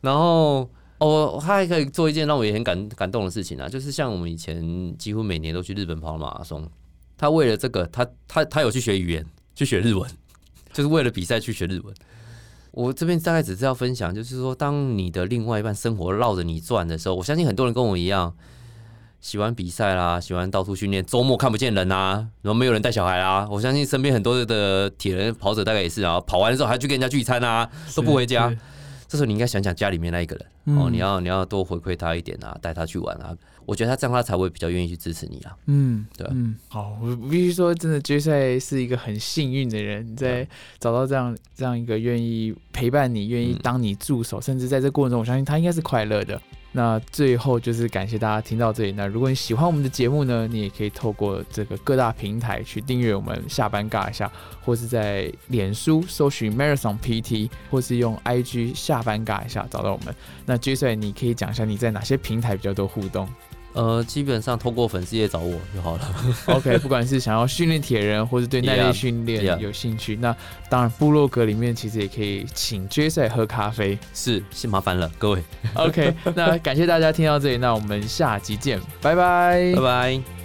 [0.00, 0.68] 然后。
[0.98, 6.66] 哦，他还可以做一件让我也很感感动的事情啊，就是像我们以前几乎每年都去日本跑马拉松，
[7.18, 10.10] 他为了这个，他他他有去学语言，去学日文，
[10.72, 11.94] 就是为了比赛去学日文。
[12.72, 18.34] 我这边大概只是要分享，就是说，当你的另外一半生活绕着你转的时候，我相信很多人跟我一样，
[19.20, 23.46] 喜欢比赛啦，喜欢到处训练，周末看不见人啊，然后没有人带小孩啊。
[23.48, 28.52] 我相信身边很多的铁人跑者大概也是啊，跑完之后还去跟人家聚餐啊，都不回家。
[29.14, 33.32] 这时候你应该想想家里面那一个人哦，你要你要多回馈他一点啊，带他去玩啊，
[33.64, 35.56] 我觉得他这样他才会比较愿意去支持你啊。
[35.66, 40.44] 嗯，对，嗯，好，我必须说，真的决赛是一个很幸运的人，在
[40.80, 46.42] 找到这样这样一个愿意陪伴你、愿意当你助手，甚至在这过程中，我相信他应该是快乐的。
[46.76, 48.92] 那最后就是感谢大家听到这里。
[48.92, 54.28] 那如果你喜欢我们的节目呢，你也可以透过这个各大平台去订阅我们下班尬一下，
[54.64, 60.12] 或是在脸书搜寻 Marathon PT，或是用 IG 下班尬一下找到我们。
[60.44, 63.28] 那 j a y 你可以讲一下你在哪些平台比较多互动？
[63.74, 66.14] 呃，基本上通过粉丝页找我就好了。
[66.46, 70.34] OK，不管是想要训练铁人，或是对耐力训练有兴趣，那
[70.70, 73.98] 当然部落格里面其实也可以请 Jason 喝咖啡。
[74.14, 75.42] 是，是麻烦了各位。
[75.74, 80.43] OK，那感谢大家听到这里，那我们下集见，拜拜，拜拜。